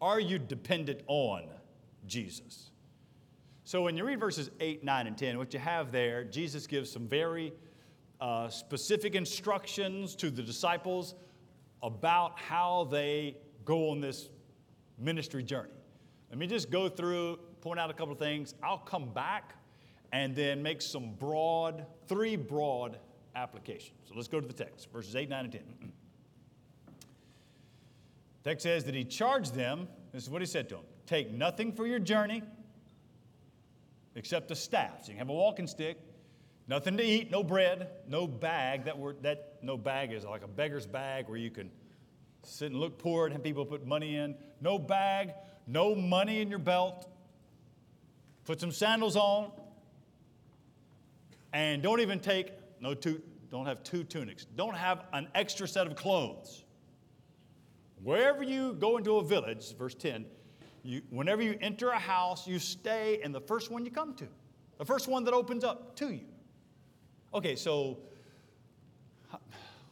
Are 0.00 0.20
you 0.20 0.38
dependent 0.38 1.00
on 1.06 1.44
Jesus? 2.06 2.70
So 3.64 3.82
when 3.82 3.96
you 3.96 4.04
read 4.04 4.20
verses 4.20 4.50
8, 4.60 4.84
9, 4.84 5.06
and 5.06 5.18
10, 5.18 5.36
what 5.36 5.52
you 5.52 5.60
have 5.60 5.92
there, 5.92 6.24
Jesus 6.24 6.66
gives 6.66 6.90
some 6.90 7.06
very 7.06 7.52
uh, 8.20 8.48
specific 8.48 9.14
instructions 9.14 10.14
to 10.16 10.30
the 10.30 10.42
disciples 10.42 11.14
about 11.82 12.38
how 12.38 12.88
they 12.90 13.36
go 13.64 13.90
on 13.90 14.00
this 14.00 14.30
ministry 14.98 15.42
journey. 15.42 15.68
Let 16.30 16.38
me 16.38 16.46
just 16.46 16.70
go 16.70 16.88
through, 16.88 17.38
point 17.60 17.78
out 17.78 17.90
a 17.90 17.94
couple 17.94 18.12
of 18.12 18.18
things. 18.18 18.54
I'll 18.62 18.78
come 18.78 19.12
back 19.12 19.54
and 20.12 20.34
then 20.34 20.62
make 20.62 20.80
some 20.80 21.12
broad, 21.14 21.84
three 22.06 22.36
broad 22.36 22.98
applications. 23.34 23.98
So 24.08 24.14
let's 24.14 24.28
go 24.28 24.40
to 24.40 24.46
the 24.46 24.52
text, 24.52 24.90
verses 24.92 25.14
8, 25.14 25.28
9, 25.28 25.44
and 25.44 25.52
10. 25.52 25.62
text 28.48 28.62
says 28.62 28.84
that 28.84 28.94
he 28.94 29.04
charged 29.04 29.54
them, 29.54 29.88
this 30.10 30.22
is 30.22 30.30
what 30.30 30.40
he 30.40 30.46
said 30.46 30.70
to 30.70 30.76
them 30.76 30.84
take 31.04 31.30
nothing 31.32 31.72
for 31.72 31.86
your 31.86 31.98
journey 31.98 32.42
except 34.14 34.50
a 34.50 34.54
staff. 34.54 35.04
So 35.04 35.08
you 35.08 35.12
can 35.12 35.18
have 35.18 35.28
a 35.28 35.34
walking 35.34 35.66
stick, 35.66 35.98
nothing 36.66 36.96
to 36.96 37.02
eat, 37.02 37.30
no 37.30 37.42
bread, 37.42 37.88
no 38.08 38.26
bag. 38.26 38.84
That 38.84 38.98
word, 38.98 39.22
that 39.22 39.58
no 39.62 39.76
bag 39.76 40.12
is 40.12 40.24
like 40.24 40.42
a 40.44 40.48
beggar's 40.48 40.86
bag 40.86 41.28
where 41.28 41.38
you 41.38 41.50
can 41.50 41.70
sit 42.42 42.70
and 42.70 42.80
look 42.80 42.98
poor 42.98 43.26
and 43.26 43.32
have 43.32 43.42
people 43.42 43.64
put 43.66 43.86
money 43.86 44.16
in. 44.16 44.34
No 44.60 44.78
bag, 44.78 45.32
no 45.66 45.94
money 45.94 46.40
in 46.40 46.48
your 46.48 46.58
belt. 46.58 47.06
Put 48.44 48.60
some 48.60 48.72
sandals 48.72 49.14
on, 49.14 49.50
and 51.52 51.82
don't 51.82 52.00
even 52.00 52.18
take 52.18 52.52
no 52.80 52.94
two. 52.94 53.20
Don't 53.50 53.66
have 53.66 53.82
two 53.82 54.04
tunics. 54.04 54.46
Don't 54.56 54.76
have 54.76 55.04
an 55.12 55.28
extra 55.34 55.68
set 55.68 55.86
of 55.86 55.96
clothes. 55.96 56.64
Wherever 58.08 58.42
you 58.42 58.72
go 58.72 58.96
into 58.96 59.18
a 59.18 59.22
village, 59.22 59.76
verse 59.76 59.94
10, 59.94 60.24
you, 60.82 61.02
whenever 61.10 61.42
you 61.42 61.58
enter 61.60 61.90
a 61.90 61.98
house, 61.98 62.46
you 62.46 62.58
stay 62.58 63.20
in 63.22 63.32
the 63.32 63.40
first 63.42 63.70
one 63.70 63.84
you 63.84 63.90
come 63.90 64.14
to, 64.14 64.26
the 64.78 64.84
first 64.86 65.08
one 65.08 65.24
that 65.24 65.34
opens 65.34 65.62
up 65.62 65.94
to 65.96 66.14
you. 66.14 66.24
Okay, 67.34 67.54
so 67.54 67.98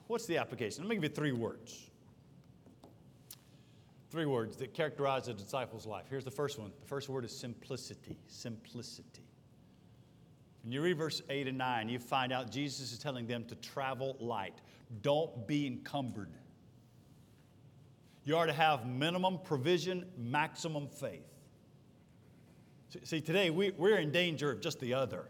what's 0.07 0.25
the 0.25 0.39
application? 0.39 0.83
Let 0.83 0.89
me 0.89 0.97
give 0.97 1.05
you 1.05 1.11
three 1.11 1.33
words. 1.33 1.91
Three 4.11 4.25
words 4.25 4.57
that 4.57 4.73
characterize 4.73 5.29
a 5.29 5.35
disciple's 5.35 5.85
life. 5.85 6.07
Here's 6.09 6.25
the 6.25 6.31
first 6.31 6.59
one. 6.59 6.73
The 6.81 6.87
first 6.87 7.11
word 7.11 7.27
is 7.27 7.37
simplicity. 7.37 8.17
Simplicity. 8.29 9.29
When 10.63 10.73
you 10.73 10.81
read 10.81 10.97
verse 10.97 11.21
8 11.29 11.49
and 11.49 11.59
9, 11.59 11.91
you 11.91 11.99
find 11.99 12.33
out 12.33 12.51
Jesus 12.51 12.93
is 12.93 12.99
telling 12.99 13.27
them 13.27 13.45
to 13.45 13.55
travel 13.57 14.17
light. 14.21 14.63
Don't 15.03 15.47
be 15.47 15.67
encumbered. 15.67 16.31
You 18.27 18.37
are 18.37 18.47
to 18.47 18.53
have 18.53 18.85
minimum 18.85 19.39
provision, 19.45 20.05
maximum 20.19 20.89
faith. 20.89 21.23
See, 23.05 23.21
today 23.21 23.51
we, 23.51 23.71
we're 23.71 23.99
in 23.99 24.11
danger 24.11 24.51
of 24.51 24.61
just 24.61 24.81
the 24.81 24.95
other. 24.95 25.27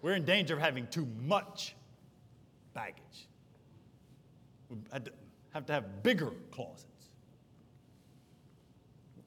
We're 0.00 0.14
in 0.14 0.24
danger 0.24 0.54
of 0.54 0.60
having 0.60 0.86
too 0.86 1.08
much 1.20 1.74
baggage. 2.74 3.28
We 4.70 4.76
have 5.52 5.66
to 5.66 5.72
have 5.72 6.04
bigger 6.04 6.30
closets. 6.52 6.84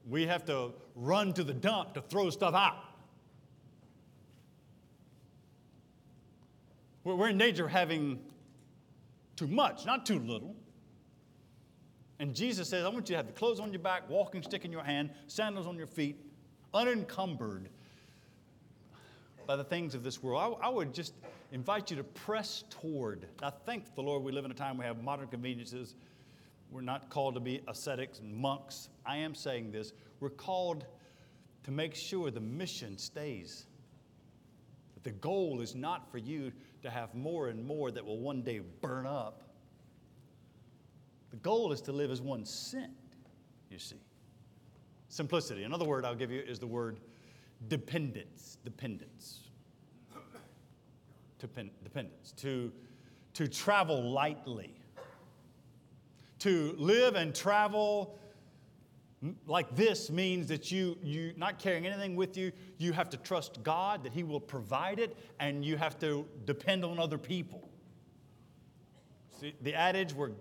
We 0.08 0.26
have 0.26 0.46
to 0.46 0.72
run 0.94 1.34
to 1.34 1.44
the 1.44 1.52
dump 1.52 1.92
to 1.94 2.00
throw 2.00 2.30
stuff 2.30 2.54
out. 2.54 2.82
We're 7.04 7.28
in 7.28 7.36
danger 7.36 7.66
of 7.66 7.72
having 7.72 8.20
too 9.36 9.48
much, 9.48 9.84
not 9.84 10.06
too 10.06 10.18
little. 10.18 10.56
And 12.22 12.36
Jesus 12.36 12.68
says, 12.68 12.84
I 12.84 12.88
want 12.88 13.08
you 13.08 13.14
to 13.14 13.16
have 13.16 13.26
the 13.26 13.32
clothes 13.32 13.58
on 13.58 13.72
your 13.72 13.80
back, 13.80 14.08
walking 14.08 14.44
stick 14.44 14.64
in 14.64 14.70
your 14.70 14.84
hand, 14.84 15.10
sandals 15.26 15.66
on 15.66 15.76
your 15.76 15.88
feet, 15.88 16.24
unencumbered 16.72 17.68
by 19.44 19.56
the 19.56 19.64
things 19.64 19.96
of 19.96 20.04
this 20.04 20.22
world. 20.22 20.56
I, 20.62 20.66
I 20.66 20.68
would 20.68 20.94
just 20.94 21.14
invite 21.50 21.90
you 21.90 21.96
to 21.96 22.04
press 22.04 22.62
toward. 22.70 23.26
I 23.42 23.50
thank 23.50 23.96
the 23.96 24.02
Lord 24.02 24.22
we 24.22 24.30
live 24.30 24.44
in 24.44 24.52
a 24.52 24.54
time 24.54 24.78
we 24.78 24.84
have 24.84 25.02
modern 25.02 25.26
conveniences. 25.26 25.96
We're 26.70 26.80
not 26.80 27.10
called 27.10 27.34
to 27.34 27.40
be 27.40 27.60
ascetics 27.66 28.20
and 28.20 28.32
monks. 28.32 28.88
I 29.04 29.16
am 29.16 29.34
saying 29.34 29.72
this. 29.72 29.92
We're 30.20 30.30
called 30.30 30.86
to 31.64 31.72
make 31.72 31.96
sure 31.96 32.30
the 32.30 32.38
mission 32.40 32.98
stays. 32.98 33.66
That 34.94 35.02
the 35.02 35.10
goal 35.10 35.60
is 35.60 35.74
not 35.74 36.08
for 36.12 36.18
you 36.18 36.52
to 36.82 36.88
have 36.88 37.16
more 37.16 37.48
and 37.48 37.66
more 37.66 37.90
that 37.90 38.06
will 38.06 38.20
one 38.20 38.42
day 38.42 38.60
burn 38.80 39.06
up 39.06 39.42
the 41.32 41.38
goal 41.38 41.72
is 41.72 41.80
to 41.82 41.92
live 41.92 42.10
as 42.10 42.20
one 42.20 42.44
sent, 42.44 42.92
you 43.70 43.78
see. 43.78 43.96
Simplicity. 45.08 45.64
Another 45.64 45.86
word 45.86 46.04
I'll 46.04 46.14
give 46.14 46.30
you 46.30 46.40
is 46.40 46.58
the 46.58 46.66
word 46.66 47.00
dependence. 47.68 48.58
Dependence. 48.64 49.40
Dependence. 51.38 52.32
To, 52.36 52.70
to 53.34 53.48
travel 53.48 54.10
lightly. 54.10 54.74
To 56.40 56.74
live 56.78 57.14
and 57.14 57.34
travel 57.34 58.18
like 59.46 59.74
this 59.74 60.10
means 60.10 60.48
that 60.48 60.72
you 60.72 60.98
you 61.00 61.32
not 61.36 61.60
carrying 61.60 61.86
anything 61.86 62.16
with 62.16 62.36
you 62.36 62.50
you 62.78 62.92
have 62.92 63.08
to 63.08 63.16
trust 63.16 63.62
god 63.62 64.02
that 64.02 64.12
he 64.12 64.24
will 64.24 64.40
provide 64.40 64.98
it 64.98 65.16
and 65.38 65.64
you 65.64 65.76
have 65.76 65.96
to 65.96 66.26
depend 66.44 66.84
on 66.84 66.98
other 66.98 67.16
people 67.16 67.70
See, 69.40 69.54
the 69.60 69.74
adage 69.74 70.12
where 70.12 70.32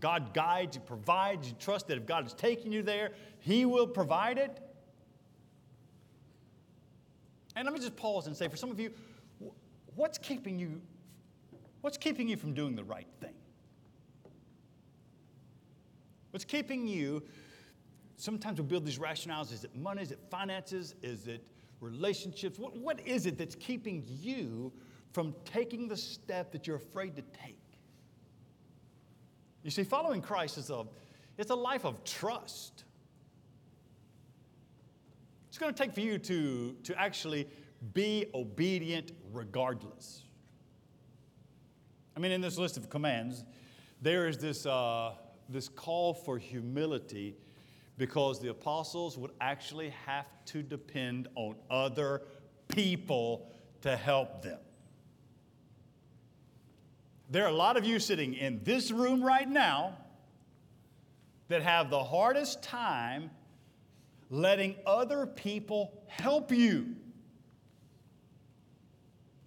God 0.00 0.34
guides, 0.34 0.76
He 0.76 0.82
provides, 0.82 1.48
you 1.48 1.54
trust 1.58 1.88
that 1.88 1.96
if 1.96 2.06
God 2.06 2.26
is 2.26 2.34
taking 2.34 2.72
you 2.72 2.82
there, 2.82 3.12
He 3.40 3.64
will 3.64 3.86
provide 3.86 4.38
it. 4.38 4.60
And 7.56 7.64
let 7.64 7.74
me 7.74 7.80
just 7.80 7.96
pause 7.96 8.26
and 8.26 8.36
say 8.36 8.48
for 8.48 8.56
some 8.56 8.70
of 8.70 8.78
you, 8.78 8.92
what's 9.94 10.18
keeping 10.18 10.58
you 10.58 10.80
what's 11.80 11.96
keeping 11.96 12.28
you 12.28 12.36
from 12.36 12.54
doing 12.54 12.74
the 12.74 12.84
right 12.84 13.06
thing? 13.20 13.34
What's 16.30 16.44
keeping 16.44 16.86
you 16.86 17.22
sometimes 18.18 18.60
we 18.60 18.66
build 18.66 18.84
these 18.84 18.98
rationales 18.98 19.52
is 19.52 19.64
it 19.64 19.74
money, 19.74 20.02
is 20.02 20.12
it 20.12 20.20
finances, 20.30 20.94
is 21.02 21.26
it 21.26 21.42
relationships? 21.80 22.58
What, 22.58 22.76
what 22.76 23.00
is 23.06 23.26
it 23.26 23.38
that's 23.38 23.54
keeping 23.54 24.04
you 24.06 24.72
from 25.12 25.34
taking 25.44 25.88
the 25.88 25.96
step 25.96 26.52
that 26.52 26.66
you're 26.66 26.76
afraid 26.76 27.16
to 27.16 27.22
take? 27.22 27.57
You 29.62 29.70
see, 29.70 29.84
following 29.84 30.22
Christ 30.22 30.58
is 30.58 30.70
a, 30.70 30.84
it's 31.36 31.50
a 31.50 31.54
life 31.54 31.84
of 31.84 32.04
trust. 32.04 32.84
It's 35.48 35.58
going 35.58 35.72
to 35.72 35.82
take 35.82 35.94
for 35.94 36.00
you 36.00 36.18
to, 36.18 36.76
to 36.84 37.00
actually 37.00 37.48
be 37.94 38.26
obedient 38.34 39.12
regardless. 39.32 40.22
I 42.16 42.20
mean, 42.20 42.32
in 42.32 42.40
this 42.40 42.58
list 42.58 42.76
of 42.76 42.90
commands, 42.90 43.44
there 44.02 44.28
is 44.28 44.38
this, 44.38 44.66
uh, 44.66 45.12
this 45.48 45.68
call 45.68 46.14
for 46.14 46.38
humility 46.38 47.36
because 47.96 48.40
the 48.40 48.50
apostles 48.50 49.18
would 49.18 49.32
actually 49.40 49.90
have 50.06 50.26
to 50.46 50.62
depend 50.62 51.28
on 51.34 51.56
other 51.70 52.22
people 52.68 53.50
to 53.82 53.96
help 53.96 54.42
them. 54.42 54.58
There 57.30 57.44
are 57.44 57.50
a 57.50 57.54
lot 57.54 57.76
of 57.76 57.84
you 57.84 57.98
sitting 57.98 58.34
in 58.34 58.60
this 58.64 58.90
room 58.90 59.22
right 59.22 59.48
now 59.48 59.96
that 61.48 61.62
have 61.62 61.90
the 61.90 62.02
hardest 62.02 62.62
time 62.62 63.30
letting 64.30 64.76
other 64.86 65.26
people 65.26 65.92
help 66.06 66.52
you. 66.52 66.94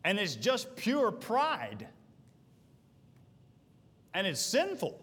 And 0.04 0.20
it's 0.20 0.36
just 0.36 0.76
pure 0.76 1.12
pride. 1.12 1.88
And 4.14 4.28
it's 4.28 4.42
sinful. 4.42 5.00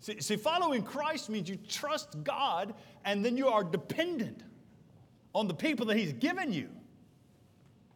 See, 0.00 0.20
see, 0.20 0.36
following 0.36 0.82
Christ 0.82 1.28
means 1.28 1.48
you 1.48 1.56
trust 1.56 2.22
God 2.24 2.74
and 3.04 3.24
then 3.24 3.36
you 3.36 3.48
are 3.48 3.64
dependent 3.64 4.42
on 5.34 5.48
the 5.48 5.54
people 5.54 5.86
that 5.86 5.96
He's 5.96 6.12
given 6.12 6.52
you. 6.52 6.68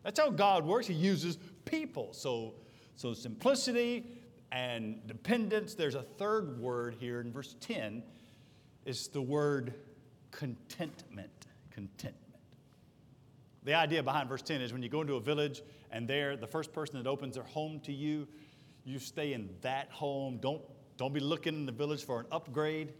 That's 0.02 0.18
how 0.18 0.30
God 0.30 0.66
works. 0.66 0.86
He 0.86 0.94
uses 0.94 1.38
people. 1.72 2.12
So, 2.12 2.54
so 2.94 3.14
simplicity 3.14 4.04
and 4.52 5.04
dependence. 5.06 5.74
There's 5.74 5.96
a 5.96 6.02
third 6.02 6.60
word 6.60 6.94
here 7.00 7.20
in 7.20 7.32
verse 7.32 7.56
10. 7.60 8.04
It's 8.84 9.08
the 9.08 9.22
word 9.22 9.74
contentment. 10.30 11.46
Contentment. 11.70 12.18
The 13.64 13.74
idea 13.74 14.02
behind 14.02 14.28
verse 14.28 14.42
10 14.42 14.60
is 14.60 14.72
when 14.72 14.82
you 14.82 14.88
go 14.88 15.00
into 15.00 15.14
a 15.14 15.20
village 15.20 15.62
and 15.90 16.06
there, 16.06 16.36
the 16.36 16.46
first 16.46 16.72
person 16.72 17.02
that 17.02 17.08
opens 17.08 17.34
their 17.34 17.44
home 17.44 17.80
to 17.80 17.92
you, 17.92 18.28
you 18.84 18.98
stay 18.98 19.32
in 19.32 19.48
that 19.62 19.90
home. 19.90 20.38
Don't, 20.42 20.60
don't 20.98 21.14
be 21.14 21.20
looking 21.20 21.54
in 21.54 21.66
the 21.66 21.72
village 21.72 22.04
for 22.04 22.20
an 22.20 22.26
upgrade. 22.30 22.92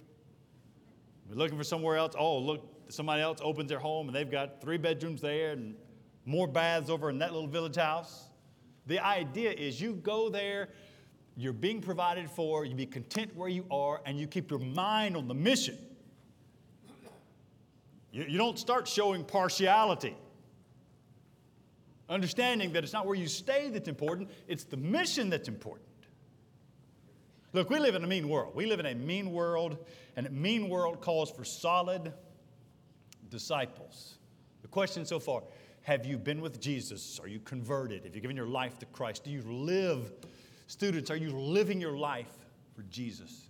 Be 1.28 1.36
looking 1.36 1.58
for 1.58 1.64
somewhere 1.64 1.96
else. 1.96 2.14
Oh, 2.18 2.38
look, 2.38 2.64
somebody 2.88 3.20
else 3.20 3.40
opens 3.42 3.68
their 3.68 3.80
home 3.80 4.08
and 4.08 4.16
they've 4.16 4.30
got 4.30 4.62
three 4.62 4.78
bedrooms 4.78 5.20
there 5.20 5.52
and 5.52 5.74
more 6.24 6.46
baths 6.46 6.88
over 6.88 7.10
in 7.10 7.18
that 7.18 7.32
little 7.32 7.48
village 7.48 7.76
house. 7.76 8.28
The 8.86 9.04
idea 9.04 9.52
is 9.52 9.80
you 9.80 9.94
go 9.94 10.28
there, 10.28 10.68
you're 11.36 11.52
being 11.52 11.80
provided 11.80 12.28
for, 12.28 12.64
you 12.64 12.74
be 12.74 12.86
content 12.86 13.34
where 13.34 13.48
you 13.48 13.64
are, 13.70 14.00
and 14.04 14.18
you 14.18 14.26
keep 14.26 14.50
your 14.50 14.60
mind 14.60 15.16
on 15.16 15.28
the 15.28 15.34
mission. 15.34 15.78
You, 18.10 18.24
you 18.24 18.38
don't 18.38 18.58
start 18.58 18.86
showing 18.88 19.24
partiality. 19.24 20.16
Understanding 22.08 22.72
that 22.72 22.84
it's 22.84 22.92
not 22.92 23.06
where 23.06 23.14
you 23.14 23.28
stay 23.28 23.70
that's 23.70 23.88
important, 23.88 24.30
it's 24.46 24.64
the 24.64 24.76
mission 24.76 25.30
that's 25.30 25.48
important. 25.48 25.88
Look, 27.54 27.70
we 27.70 27.78
live 27.78 27.94
in 27.94 28.02
a 28.02 28.06
mean 28.06 28.28
world. 28.28 28.54
We 28.54 28.66
live 28.66 28.80
in 28.80 28.86
a 28.86 28.94
mean 28.94 29.30
world, 29.30 29.78
and 30.16 30.26
a 30.26 30.30
mean 30.30 30.68
world 30.68 31.00
calls 31.00 31.30
for 31.30 31.44
solid 31.44 32.12
disciples. 33.30 34.18
The 34.62 34.68
question 34.68 35.04
so 35.04 35.18
far 35.18 35.42
have 35.82 36.06
you 36.06 36.16
been 36.16 36.40
with 36.40 36.60
Jesus? 36.60 37.18
Are 37.20 37.28
you 37.28 37.40
converted? 37.40 38.04
Have 38.04 38.14
you 38.14 38.20
given 38.20 38.36
your 38.36 38.46
life 38.46 38.78
to 38.78 38.86
Christ? 38.86 39.24
Do 39.24 39.30
you 39.30 39.42
live, 39.42 40.12
students, 40.66 41.10
are 41.10 41.16
you 41.16 41.30
living 41.30 41.80
your 41.80 41.96
life 41.96 42.32
for 42.74 42.82
Jesus? 42.84 43.48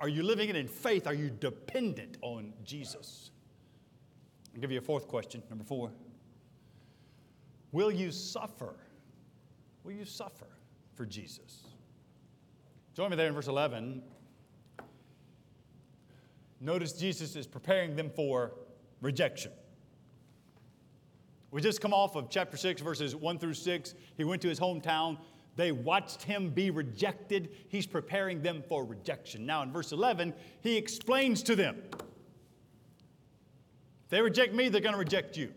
Are 0.00 0.08
you 0.08 0.22
living 0.22 0.48
it 0.48 0.56
in 0.56 0.66
faith? 0.66 1.06
Are 1.06 1.14
you 1.14 1.30
dependent 1.30 2.16
on 2.22 2.52
Jesus? 2.64 3.30
I'll 4.54 4.60
give 4.60 4.72
you 4.72 4.78
a 4.78 4.82
fourth 4.82 5.06
question, 5.06 5.42
number 5.48 5.64
four. 5.64 5.92
Will 7.70 7.92
you 7.92 8.10
suffer? 8.10 8.74
Will 9.84 9.92
you 9.92 10.04
suffer 10.04 10.48
for 10.94 11.04
Jesus? 11.04 11.66
Join 12.94 13.10
me 13.10 13.16
there 13.16 13.28
in 13.28 13.34
verse 13.34 13.48
11. 13.48 14.02
Notice 16.60 16.92
Jesus 16.94 17.36
is 17.36 17.46
preparing 17.46 17.94
them 17.94 18.10
for 18.10 18.54
rejection. 19.02 19.52
We 21.50 21.60
just 21.60 21.80
come 21.80 21.94
off 21.94 22.16
of 22.16 22.28
chapter 22.28 22.56
6, 22.56 22.82
verses 22.82 23.14
1 23.14 23.38
through 23.38 23.54
6. 23.54 23.94
He 24.16 24.24
went 24.24 24.42
to 24.42 24.48
his 24.48 24.58
hometown. 24.58 25.18
They 25.54 25.72
watched 25.72 26.22
him 26.22 26.50
be 26.50 26.70
rejected. 26.70 27.50
He's 27.68 27.86
preparing 27.86 28.42
them 28.42 28.62
for 28.68 28.84
rejection. 28.84 29.46
Now, 29.46 29.62
in 29.62 29.72
verse 29.72 29.92
11, 29.92 30.34
he 30.60 30.76
explains 30.76 31.42
to 31.44 31.56
them 31.56 31.82
if 34.06 34.10
they 34.10 34.20
reject 34.20 34.54
me, 34.54 34.68
they're 34.68 34.80
going 34.80 34.92
to 34.92 34.98
reject 34.98 35.36
you. 35.36 35.52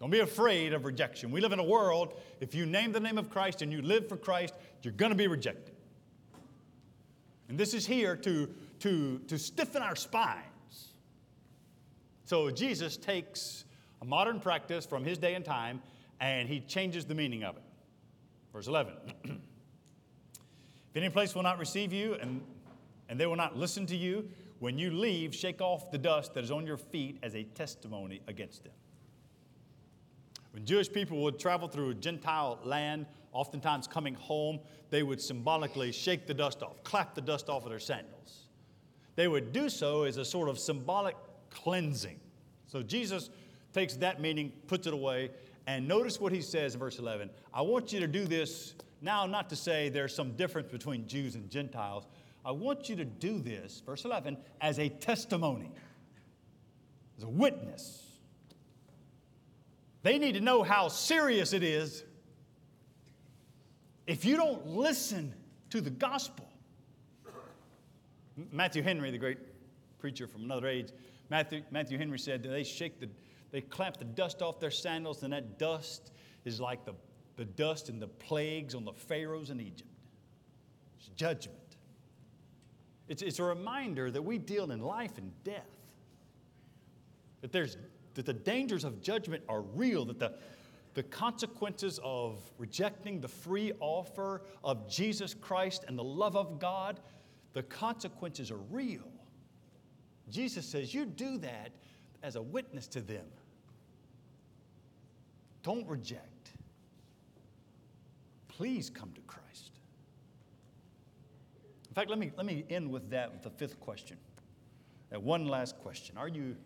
Don't 0.00 0.10
be 0.10 0.20
afraid 0.20 0.72
of 0.72 0.84
rejection. 0.84 1.30
We 1.30 1.40
live 1.40 1.52
in 1.52 1.58
a 1.58 1.64
world, 1.64 2.18
if 2.40 2.54
you 2.54 2.64
name 2.64 2.92
the 2.92 3.00
name 3.00 3.18
of 3.18 3.28
Christ 3.28 3.60
and 3.60 3.70
you 3.70 3.82
live 3.82 4.08
for 4.08 4.16
Christ, 4.16 4.54
you're 4.82 4.94
going 4.94 5.12
to 5.12 5.16
be 5.16 5.28
rejected. 5.28 5.74
And 7.48 7.58
this 7.58 7.74
is 7.74 7.86
here 7.86 8.16
to, 8.16 8.48
to, 8.80 9.18
to 9.18 9.38
stiffen 9.38 9.82
our 9.82 9.94
spine 9.94 10.42
so 12.32 12.50
Jesus 12.50 12.96
takes 12.96 13.66
a 14.00 14.06
modern 14.06 14.40
practice 14.40 14.86
from 14.86 15.04
his 15.04 15.18
day 15.18 15.34
and 15.34 15.44
time 15.44 15.82
and 16.18 16.48
he 16.48 16.60
changes 16.60 17.04
the 17.04 17.14
meaning 17.14 17.44
of 17.44 17.58
it. 17.58 17.62
Verse 18.54 18.68
11 18.68 18.94
If 19.24 20.96
any 20.96 21.10
place 21.10 21.34
will 21.34 21.42
not 21.42 21.58
receive 21.58 21.92
you 21.92 22.14
and, 22.14 22.40
and 23.10 23.20
they 23.20 23.26
will 23.26 23.36
not 23.36 23.58
listen 23.58 23.84
to 23.84 23.94
you, 23.94 24.30
when 24.60 24.78
you 24.78 24.92
leave, 24.92 25.34
shake 25.34 25.60
off 25.60 25.90
the 25.90 25.98
dust 25.98 26.32
that 26.32 26.42
is 26.42 26.50
on 26.50 26.66
your 26.66 26.78
feet 26.78 27.18
as 27.22 27.34
a 27.34 27.42
testimony 27.42 28.22
against 28.26 28.64
them. 28.64 28.72
When 30.52 30.64
Jewish 30.64 30.90
people 30.90 31.22
would 31.24 31.38
travel 31.38 31.68
through 31.68 31.90
a 31.90 31.94
Gentile 31.94 32.60
land, 32.64 33.04
oftentimes 33.32 33.86
coming 33.86 34.14
home, 34.14 34.58
they 34.88 35.02
would 35.02 35.20
symbolically 35.20 35.92
shake 35.92 36.26
the 36.26 36.32
dust 36.32 36.62
off, 36.62 36.82
clap 36.82 37.14
the 37.14 37.20
dust 37.20 37.50
off 37.50 37.64
of 37.64 37.68
their 37.68 37.78
sandals. 37.78 38.48
They 39.16 39.28
would 39.28 39.52
do 39.52 39.68
so 39.68 40.04
as 40.04 40.16
a 40.16 40.24
sort 40.24 40.48
of 40.48 40.58
symbolic 40.58 41.14
cleansing. 41.52 42.18
So 42.72 42.82
Jesus 42.82 43.28
takes 43.74 43.96
that 43.96 44.18
meaning, 44.18 44.50
puts 44.66 44.86
it 44.86 44.94
away, 44.94 45.30
and 45.66 45.86
notice 45.86 46.18
what 46.18 46.32
he 46.32 46.40
says 46.40 46.72
in 46.72 46.80
verse 46.80 46.98
11. 46.98 47.28
I 47.52 47.60
want 47.60 47.92
you 47.92 48.00
to 48.00 48.06
do 48.06 48.24
this 48.24 48.72
now, 49.02 49.26
not 49.26 49.50
to 49.50 49.56
say 49.56 49.90
there's 49.90 50.14
some 50.14 50.32
difference 50.36 50.72
between 50.72 51.06
Jews 51.06 51.34
and 51.34 51.50
Gentiles. 51.50 52.06
I 52.46 52.50
want 52.50 52.88
you 52.88 52.96
to 52.96 53.04
do 53.04 53.38
this, 53.40 53.82
verse 53.84 54.06
11, 54.06 54.38
as 54.62 54.78
a 54.78 54.88
testimony, 54.88 55.70
as 57.18 57.24
a 57.24 57.28
witness. 57.28 58.04
They 60.02 60.18
need 60.18 60.32
to 60.32 60.40
know 60.40 60.62
how 60.62 60.88
serious 60.88 61.52
it 61.52 61.62
is 61.62 62.04
if 64.06 64.24
you 64.24 64.36
don't 64.36 64.66
listen 64.66 65.34
to 65.68 65.82
the 65.82 65.90
gospel. 65.90 66.48
Matthew 68.50 68.82
Henry, 68.82 69.10
the 69.10 69.18
great 69.18 69.38
preacher 69.98 70.26
from 70.26 70.44
another 70.44 70.66
age, 70.66 70.88
Matthew, 71.32 71.62
Matthew 71.70 71.96
Henry 71.96 72.18
said 72.18 72.42
they 72.42 72.62
shake 72.62 73.00
the, 73.00 73.08
they 73.52 73.62
clamp 73.62 73.96
the 73.96 74.04
dust 74.04 74.42
off 74.42 74.60
their 74.60 74.70
sandals, 74.70 75.22
and 75.22 75.32
that 75.32 75.58
dust 75.58 76.12
is 76.44 76.60
like 76.60 76.84
the, 76.84 76.92
the 77.36 77.46
dust 77.46 77.88
and 77.88 78.02
the 78.02 78.06
plagues 78.06 78.74
on 78.74 78.84
the 78.84 78.92
pharaohs 78.92 79.48
in 79.48 79.58
Egypt. 79.58 79.88
It's 80.98 81.08
judgment. 81.08 81.56
It's, 83.08 83.22
it's 83.22 83.38
a 83.38 83.44
reminder 83.44 84.10
that 84.10 84.20
we 84.20 84.36
deal 84.36 84.70
in 84.72 84.80
life 84.82 85.16
and 85.16 85.32
death. 85.42 85.70
That, 87.40 87.50
there's, 87.50 87.78
that 88.12 88.26
the 88.26 88.34
dangers 88.34 88.84
of 88.84 89.00
judgment 89.00 89.42
are 89.48 89.62
real, 89.62 90.04
that 90.04 90.18
the, 90.18 90.34
the 90.92 91.02
consequences 91.02 91.98
of 92.04 92.42
rejecting 92.58 93.22
the 93.22 93.28
free 93.28 93.72
offer 93.80 94.42
of 94.62 94.86
Jesus 94.86 95.32
Christ 95.32 95.86
and 95.88 95.98
the 95.98 96.04
love 96.04 96.36
of 96.36 96.58
God, 96.58 97.00
the 97.54 97.62
consequences 97.62 98.50
are 98.50 98.60
real. 98.70 99.11
Jesus 100.32 100.66
says, 100.66 100.92
You 100.94 101.04
do 101.04 101.38
that 101.38 101.70
as 102.22 102.36
a 102.36 102.42
witness 102.42 102.88
to 102.88 103.00
them. 103.00 103.26
Don't 105.62 105.86
reject. 105.86 106.50
Please 108.48 108.90
come 108.90 109.12
to 109.14 109.20
Christ. 109.22 109.70
In 111.88 111.94
fact, 111.94 112.08
let 112.08 112.18
me, 112.18 112.32
let 112.36 112.46
me 112.46 112.64
end 112.70 112.90
with 112.90 113.10
that 113.10 113.30
with 113.30 113.42
the 113.42 113.50
fifth 113.50 113.78
question. 113.78 114.16
Now, 115.10 115.20
one 115.20 115.46
last 115.46 115.78
question. 115.78 116.16
Are 116.16 116.28
you, 116.28 116.56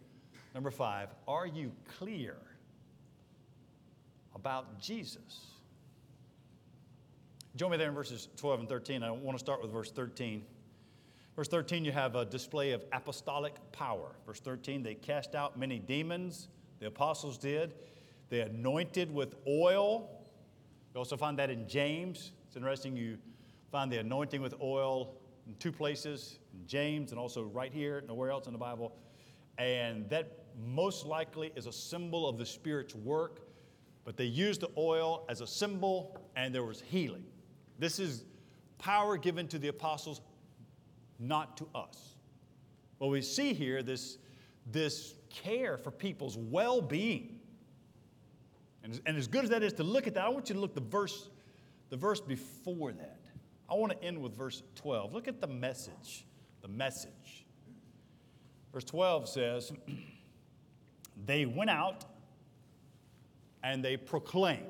number 0.54 0.70
five, 0.70 1.08
are 1.26 1.46
you 1.46 1.72
clear 1.98 2.36
about 4.34 4.80
Jesus? 4.80 5.46
Join 7.56 7.72
me 7.72 7.76
there 7.76 7.88
in 7.88 7.94
verses 7.94 8.28
12 8.36 8.60
and 8.60 8.68
13. 8.68 9.02
I 9.02 9.10
want 9.10 9.36
to 9.36 9.42
start 9.42 9.62
with 9.62 9.72
verse 9.72 9.90
13. 9.90 10.44
Verse 11.36 11.48
13, 11.48 11.84
you 11.84 11.92
have 11.92 12.16
a 12.16 12.24
display 12.24 12.72
of 12.72 12.82
apostolic 12.92 13.54
power. 13.70 14.16
Verse 14.24 14.40
13, 14.40 14.82
they 14.82 14.94
cast 14.94 15.34
out 15.34 15.58
many 15.58 15.78
demons, 15.78 16.48
the 16.80 16.86
apostles 16.86 17.36
did. 17.36 17.74
They 18.30 18.40
anointed 18.40 19.12
with 19.12 19.34
oil. 19.46 20.08
You 20.94 20.98
also 20.98 21.16
find 21.16 21.38
that 21.38 21.50
in 21.50 21.68
James. 21.68 22.32
It's 22.46 22.56
interesting, 22.56 22.96
you 22.96 23.18
find 23.70 23.92
the 23.92 23.98
anointing 23.98 24.40
with 24.40 24.54
oil 24.62 25.14
in 25.46 25.54
two 25.56 25.70
places, 25.70 26.38
in 26.54 26.66
James 26.66 27.12
and 27.12 27.20
also 27.20 27.42
right 27.42 27.72
here, 27.72 28.02
nowhere 28.08 28.30
else 28.30 28.46
in 28.46 28.52
the 28.52 28.58
Bible. 28.58 28.96
And 29.58 30.08
that 30.08 30.46
most 30.58 31.04
likely 31.04 31.52
is 31.54 31.66
a 31.66 31.72
symbol 31.72 32.26
of 32.28 32.38
the 32.38 32.46
Spirit's 32.46 32.94
work. 32.94 33.40
But 34.04 34.16
they 34.16 34.24
used 34.24 34.62
the 34.62 34.70
oil 34.78 35.26
as 35.28 35.40
a 35.40 35.46
symbol, 35.46 36.18
and 36.34 36.54
there 36.54 36.64
was 36.64 36.80
healing. 36.80 37.24
This 37.78 37.98
is 37.98 38.24
power 38.78 39.16
given 39.16 39.48
to 39.48 39.58
the 39.58 39.68
apostles, 39.68 40.20
not 41.18 41.56
to 41.58 41.68
us. 41.74 42.16
Well, 42.98 43.10
we 43.10 43.22
see 43.22 43.52
here 43.52 43.82
this, 43.82 44.18
this 44.70 45.14
care 45.28 45.76
for 45.76 45.90
people's 45.90 46.36
well 46.36 46.80
being. 46.80 47.40
And, 48.82 49.00
and 49.06 49.16
as 49.16 49.26
good 49.26 49.44
as 49.44 49.50
that 49.50 49.62
is 49.62 49.72
to 49.74 49.82
look 49.82 50.06
at 50.06 50.14
that, 50.14 50.24
I 50.24 50.28
want 50.28 50.48
you 50.48 50.54
to 50.54 50.60
look 50.60 50.74
the 50.74 50.80
verse, 50.80 51.28
the 51.90 51.96
verse 51.96 52.20
before 52.20 52.92
that. 52.92 53.20
I 53.68 53.74
want 53.74 53.92
to 53.92 54.02
end 54.02 54.20
with 54.20 54.36
verse 54.36 54.62
12. 54.76 55.12
Look 55.12 55.28
at 55.28 55.40
the 55.40 55.46
message. 55.46 56.24
The 56.62 56.68
message. 56.68 57.46
Verse 58.72 58.84
12 58.84 59.28
says, 59.28 59.72
They 61.26 61.46
went 61.46 61.70
out 61.70 62.04
and 63.62 63.84
they 63.84 63.96
proclaimed, 63.96 64.62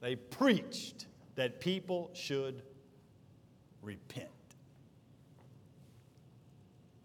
they 0.00 0.16
preached 0.16 1.06
that 1.34 1.60
people 1.60 2.10
should 2.14 2.62
repent. 3.82 4.35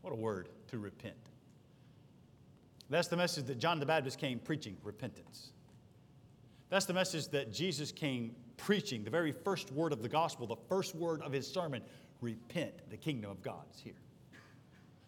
What 0.02 0.14
a 0.14 0.16
word 0.16 0.50
to 0.68 0.80
repent. 0.80 1.16
That's 2.90 3.08
the 3.08 3.18
message 3.18 3.46
that 3.46 3.58
John 3.58 3.80
the 3.80 3.86
Baptist 3.86 4.20
came 4.20 4.40
preaching 4.40 4.76
repentance. 4.84 5.52
That's 6.70 6.86
the 6.86 6.94
message 6.94 7.28
that 7.30 7.54
Jesus 7.54 7.92
came 7.92 8.36
preaching, 8.58 9.04
the 9.04 9.10
very 9.10 9.32
first 9.32 9.72
word 9.72 9.94
of 9.94 10.02
the 10.02 10.10
gospel, 10.10 10.46
the 10.46 10.56
first 10.70 10.96
word 10.96 11.22
of 11.22 11.32
his 11.32 11.48
sermon 11.48 11.82
repent, 12.22 12.74
the 12.90 12.98
kingdom 12.98 13.32
of 13.32 13.42
God 13.42 13.64
is 13.74 13.80
here. 13.80 13.94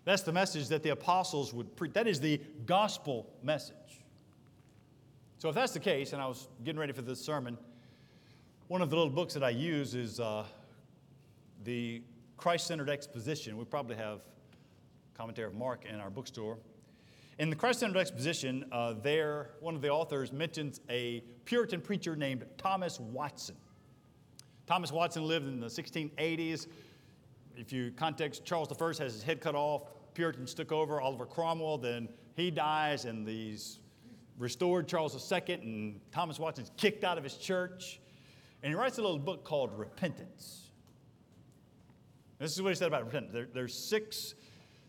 That's 0.06 0.23
the 0.23 0.34
message 0.34 0.67
that 0.69 0.84
the 0.84 0.89
apostles 0.89 1.53
would 1.53 1.75
preach. 1.75 1.93
That 1.93 2.08
is 2.08 2.19
the 2.19 2.41
gospel 2.65 3.29
message. 3.41 3.75
So, 5.38 5.49
if 5.49 5.56
that's 5.56 5.73
the 5.73 5.79
case, 5.79 6.13
and 6.13 6.21
I 6.21 6.27
was 6.27 6.47
getting 6.63 6.79
ready 6.79 6.93
for 6.93 7.01
this 7.01 7.19
sermon, 7.19 7.58
one 8.67 8.82
of 8.82 8.89
the 8.89 8.95
little 8.95 9.12
books 9.12 9.34
that 9.34 9.43
I 9.43 9.49
use 9.49 9.93
is 9.93 10.19
uh, 10.19 10.45
the 11.63 12.01
Christ 12.38 12.67
centered 12.67 12.89
exposition. 12.89 13.58
We 13.58 13.65
probably 13.65 13.95
have 13.95 14.21
commentary 15.15 15.47
of 15.47 15.54
Mark 15.54 15.86
in 15.86 15.99
our 15.99 16.10
bookstore. 16.10 16.58
In 17.39 17.49
the 17.49 17.56
Christ 17.56 17.80
centered 17.80 17.99
exposition, 17.99 18.65
uh, 18.71 18.93
there, 19.02 19.52
one 19.60 19.76
of 19.76 19.82
the 19.82 19.89
authors 19.89 20.32
mentions 20.32 20.82
a 20.89 21.23
Puritan 21.45 21.82
preacher 21.82 22.15
named 22.15 22.45
Thomas 22.58 22.99
Watson. 22.99 23.56
Thomas 24.67 24.91
Watson 24.91 25.23
lived 25.23 25.47
in 25.47 25.60
the 25.60 25.67
1680s. 25.67 26.67
If 27.56 27.73
you 27.73 27.91
context, 27.95 28.45
Charles 28.45 28.71
I 28.71 29.04
has 29.04 29.13
his 29.13 29.23
head 29.23 29.41
cut 29.41 29.56
off, 29.56 29.89
Puritans 30.13 30.54
took 30.54 30.71
over, 30.71 31.02
Oliver 31.02 31.26
Cromwell, 31.26 31.78
then 31.78 32.08
he 32.36 32.52
dies, 32.52 33.06
and 33.06 33.26
these 33.26 33.80
restored 34.38 34.88
Charles 34.88 35.32
II, 35.32 35.56
and 35.56 35.99
Thomas 36.12 36.39
Watson's 36.39 36.71
kicked 36.78 37.04
out 37.04 37.17
of 37.17 37.23
his 37.23 37.38
church. 37.38 37.99
And 38.62 38.71
he 38.71 38.76
writes 38.76 38.97
a 38.97 39.02
little 39.02 39.19
book 39.19 39.43
called 39.43 39.78
Repentance. 39.78 40.71
This 42.39 42.54
is 42.54 42.62
what 42.62 42.69
he 42.69 42.76
said 42.76 42.88
about 42.88 43.06
repentance. 43.06 43.34
There, 43.34 43.47
there's 43.54 43.73
six, 43.73 44.36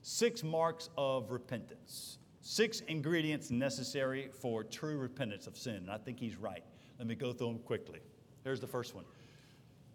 six 0.05 0.45
marks 0.45 0.91
of 0.99 1.31
repentance. 1.31 2.19
Six 2.43 2.81
ingredients 2.89 3.51
necessary 3.51 4.29
for 4.39 4.63
true 4.63 4.99
repentance 4.99 5.47
of 5.47 5.57
sin. 5.57 5.77
And 5.77 5.91
I 5.91 5.97
think 5.97 6.21
he's 6.21 6.37
right. 6.37 6.63
Let 6.99 7.09
me 7.09 7.15
go 7.15 7.33
through 7.33 7.47
them 7.49 7.59
quickly. 7.61 8.01
Here's 8.45 8.61
the 8.61 8.67
first 8.67 8.95
one 8.95 9.07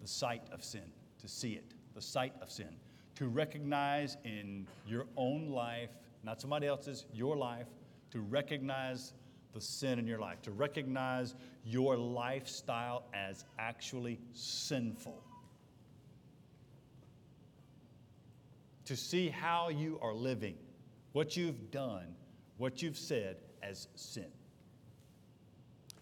the 0.01 0.07
sight 0.07 0.41
of 0.51 0.63
sin, 0.63 0.91
to 1.21 1.27
see 1.27 1.53
it, 1.53 1.75
the 1.93 2.01
sight 2.01 2.33
of 2.41 2.49
sin. 2.49 2.75
To 3.15 3.27
recognize 3.27 4.17
in 4.23 4.65
your 4.87 5.05
own 5.15 5.49
life, 5.49 5.91
not 6.23 6.41
somebody 6.41 6.65
else's, 6.65 7.05
your 7.13 7.37
life, 7.37 7.67
to 8.09 8.21
recognize 8.21 9.13
the 9.53 9.61
sin 9.61 9.99
in 9.99 10.07
your 10.07 10.19
life, 10.19 10.41
to 10.41 10.51
recognize 10.51 11.35
your 11.63 11.95
lifestyle 11.97 13.03
as 13.13 13.45
actually 13.59 14.19
sinful. 14.33 15.21
To 18.89 18.95
see 18.97 19.29
how 19.29 19.69
you 19.69 19.99
are 20.01 20.15
living, 20.15 20.55
what 21.11 21.37
you've 21.37 21.69
done, 21.69 22.07
what 22.57 22.81
you've 22.81 22.97
said 22.97 23.35
as 23.61 23.87
sin. 23.93 24.25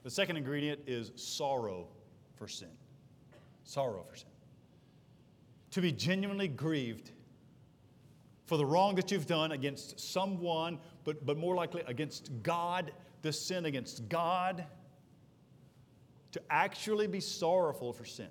The 0.04 0.10
second 0.10 0.38
ingredient 0.38 0.80
is 0.88 1.12
sorrow 1.17 1.89
for 2.36 2.47
sin. 2.47 2.69
Sorrow 3.65 4.06
for 4.10 4.15
sin. 4.15 4.30
To 5.71 5.82
be 5.82 5.91
genuinely 5.91 6.47
grieved 6.47 7.12
for 8.45 8.56
the 8.56 8.65
wrong 8.65 8.95
that 8.95 9.12
you've 9.12 9.28
done 9.28 9.52
against 9.52 10.00
someone, 10.00 10.80
but, 11.04 11.26
but 11.26 11.38
more 11.38 11.56
likely 11.56 11.84
against 11.88 12.32
God, 12.41 12.93
the 13.21 13.34
sin 13.34 13.65
against 13.65 14.08
God. 14.08 14.63
To 16.32 16.41
actually 16.50 17.08
be 17.08 17.19
sorrowful 17.19 17.91
for 17.91 18.06
sin. 18.06 18.30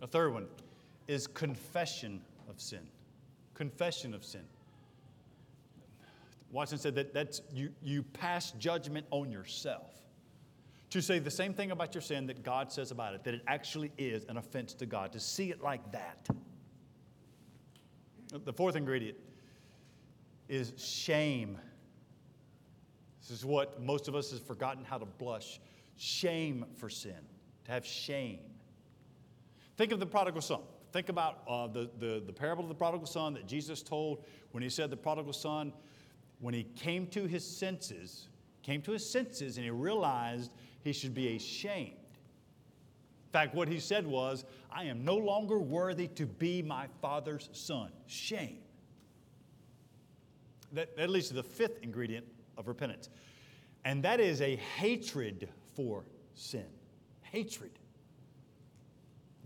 A 0.00 0.06
third 0.06 0.32
one 0.32 0.46
is 1.06 1.26
confession 1.26 2.22
of 2.48 2.60
sin. 2.60 2.86
Confession 3.54 4.14
of 4.14 4.24
sin. 4.24 4.42
Watson 6.50 6.78
said 6.78 6.94
that 6.94 7.12
that's, 7.12 7.42
you, 7.52 7.70
you 7.82 8.02
pass 8.02 8.52
judgment 8.52 9.06
on 9.10 9.30
yourself. 9.30 9.92
To 10.90 11.02
say 11.02 11.18
the 11.18 11.30
same 11.30 11.52
thing 11.52 11.72
about 11.72 11.94
your 11.94 12.02
sin 12.02 12.26
that 12.28 12.42
God 12.42 12.70
says 12.70 12.90
about 12.90 13.14
it, 13.14 13.24
that 13.24 13.34
it 13.34 13.42
actually 13.46 13.92
is 13.98 14.24
an 14.28 14.36
offense 14.36 14.72
to 14.74 14.86
God, 14.86 15.12
to 15.12 15.20
see 15.20 15.50
it 15.50 15.60
like 15.60 15.92
that. 15.92 16.28
The 18.44 18.52
fourth 18.52 18.76
ingredient 18.76 19.18
is 20.48 20.72
shame. 20.76 21.58
This 23.20 23.30
is 23.30 23.44
what 23.44 23.82
most 23.82 24.06
of 24.08 24.14
us 24.14 24.30
have 24.30 24.42
forgotten 24.42 24.84
how 24.84 24.98
to 24.98 25.06
blush. 25.06 25.60
Shame 25.96 26.64
for 26.76 26.88
sin, 26.88 27.16
to 27.64 27.72
have 27.72 27.84
shame. 27.84 28.38
Think 29.76 29.92
of 29.92 30.00
the 30.00 30.06
prodigal 30.06 30.40
son. 30.40 30.60
Think 30.92 31.08
about 31.08 31.42
uh, 31.48 31.66
the, 31.66 31.90
the, 31.98 32.22
the 32.24 32.32
parable 32.32 32.62
of 32.62 32.68
the 32.68 32.74
prodigal 32.74 33.06
son 33.06 33.34
that 33.34 33.46
Jesus 33.46 33.82
told 33.82 34.24
when 34.52 34.62
he 34.62 34.68
said 34.68 34.90
the 34.90 34.96
prodigal 34.96 35.32
son 35.32 35.72
when 36.40 36.54
he 36.54 36.64
came 36.64 37.06
to 37.08 37.26
his 37.26 37.44
senses, 37.44 38.28
came 38.62 38.82
to 38.82 38.92
his 38.92 39.08
senses 39.08 39.56
and 39.56 39.64
he 39.64 39.70
realized 39.70 40.50
he 40.82 40.92
should 40.92 41.14
be 41.14 41.36
ashamed. 41.36 41.92
In 41.92 43.32
fact, 43.32 43.54
what 43.54 43.68
he 43.68 43.80
said 43.80 44.06
was, 44.06 44.44
I 44.70 44.84
am 44.84 45.04
no 45.04 45.16
longer 45.16 45.58
worthy 45.58 46.08
to 46.08 46.26
be 46.26 46.62
my 46.62 46.86
father's 47.00 47.48
son. 47.52 47.90
Shame. 48.06 48.58
That, 50.72 50.96
that 50.96 51.10
leads 51.10 51.28
to 51.28 51.34
the 51.34 51.42
fifth 51.42 51.78
ingredient 51.82 52.26
of 52.56 52.68
repentance, 52.68 53.08
and 53.84 54.02
that 54.02 54.20
is 54.20 54.40
a 54.40 54.56
hatred 54.56 55.48
for 55.74 56.04
sin. 56.34 56.66
Hatred. 57.22 57.72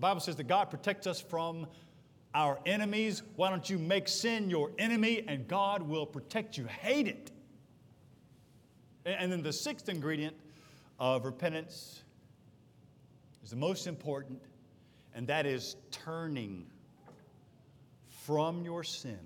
Bible 0.00 0.20
says 0.20 0.36
that 0.36 0.48
God 0.48 0.70
protects 0.70 1.06
us 1.06 1.20
from 1.20 1.66
our 2.34 2.58
enemies. 2.64 3.22
Why 3.36 3.50
don't 3.50 3.68
you 3.68 3.78
make 3.78 4.08
sin 4.08 4.48
your 4.48 4.70
enemy 4.78 5.24
and 5.26 5.46
God 5.46 5.82
will 5.82 6.06
protect 6.06 6.56
you? 6.56 6.64
Hate 6.66 7.06
it. 7.06 7.30
And 9.04 9.30
then 9.30 9.42
the 9.42 9.52
sixth 9.52 9.88
ingredient 9.88 10.36
of 10.98 11.24
repentance 11.24 12.02
is 13.42 13.50
the 13.50 13.56
most 13.56 13.86
important, 13.86 14.40
and 15.14 15.26
that 15.28 15.46
is 15.46 15.76
turning 15.90 16.66
from 18.08 18.64
your 18.64 18.84
sin. 18.84 19.18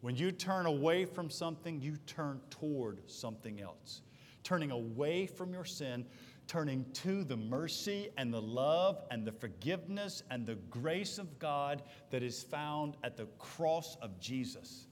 When 0.00 0.14
you 0.14 0.30
turn 0.30 0.66
away 0.66 1.04
from 1.04 1.30
something, 1.30 1.80
you 1.80 1.96
turn 2.06 2.40
toward 2.48 3.00
something 3.10 3.60
else. 3.60 4.02
Turning 4.44 4.70
away 4.70 5.26
from 5.26 5.52
your 5.52 5.64
sin 5.64 6.06
turning 6.46 6.86
to 6.92 7.24
the 7.24 7.36
mercy 7.36 8.10
and 8.16 8.32
the 8.32 8.40
love 8.40 9.02
and 9.10 9.24
the 9.24 9.32
forgiveness 9.32 10.22
and 10.30 10.46
the 10.46 10.54
grace 10.70 11.18
of 11.18 11.38
God 11.38 11.82
that 12.10 12.22
is 12.22 12.42
found 12.42 12.96
at 13.02 13.16
the 13.16 13.26
cross 13.38 13.96
of 14.00 14.18
Jesus. 14.20 14.86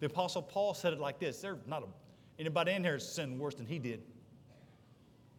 The 0.00 0.06
Apostle 0.06 0.42
Paul 0.42 0.74
said 0.74 0.92
it 0.92 1.00
like 1.00 1.18
this 1.18 1.40
There's 1.40 1.58
not 1.66 1.82
a, 1.82 1.86
anybody 2.38 2.72
in 2.72 2.82
here 2.82 2.94
has 2.94 3.08
sinned 3.08 3.38
worse 3.38 3.54
than 3.54 3.66
he 3.66 3.78
did. 3.78 4.02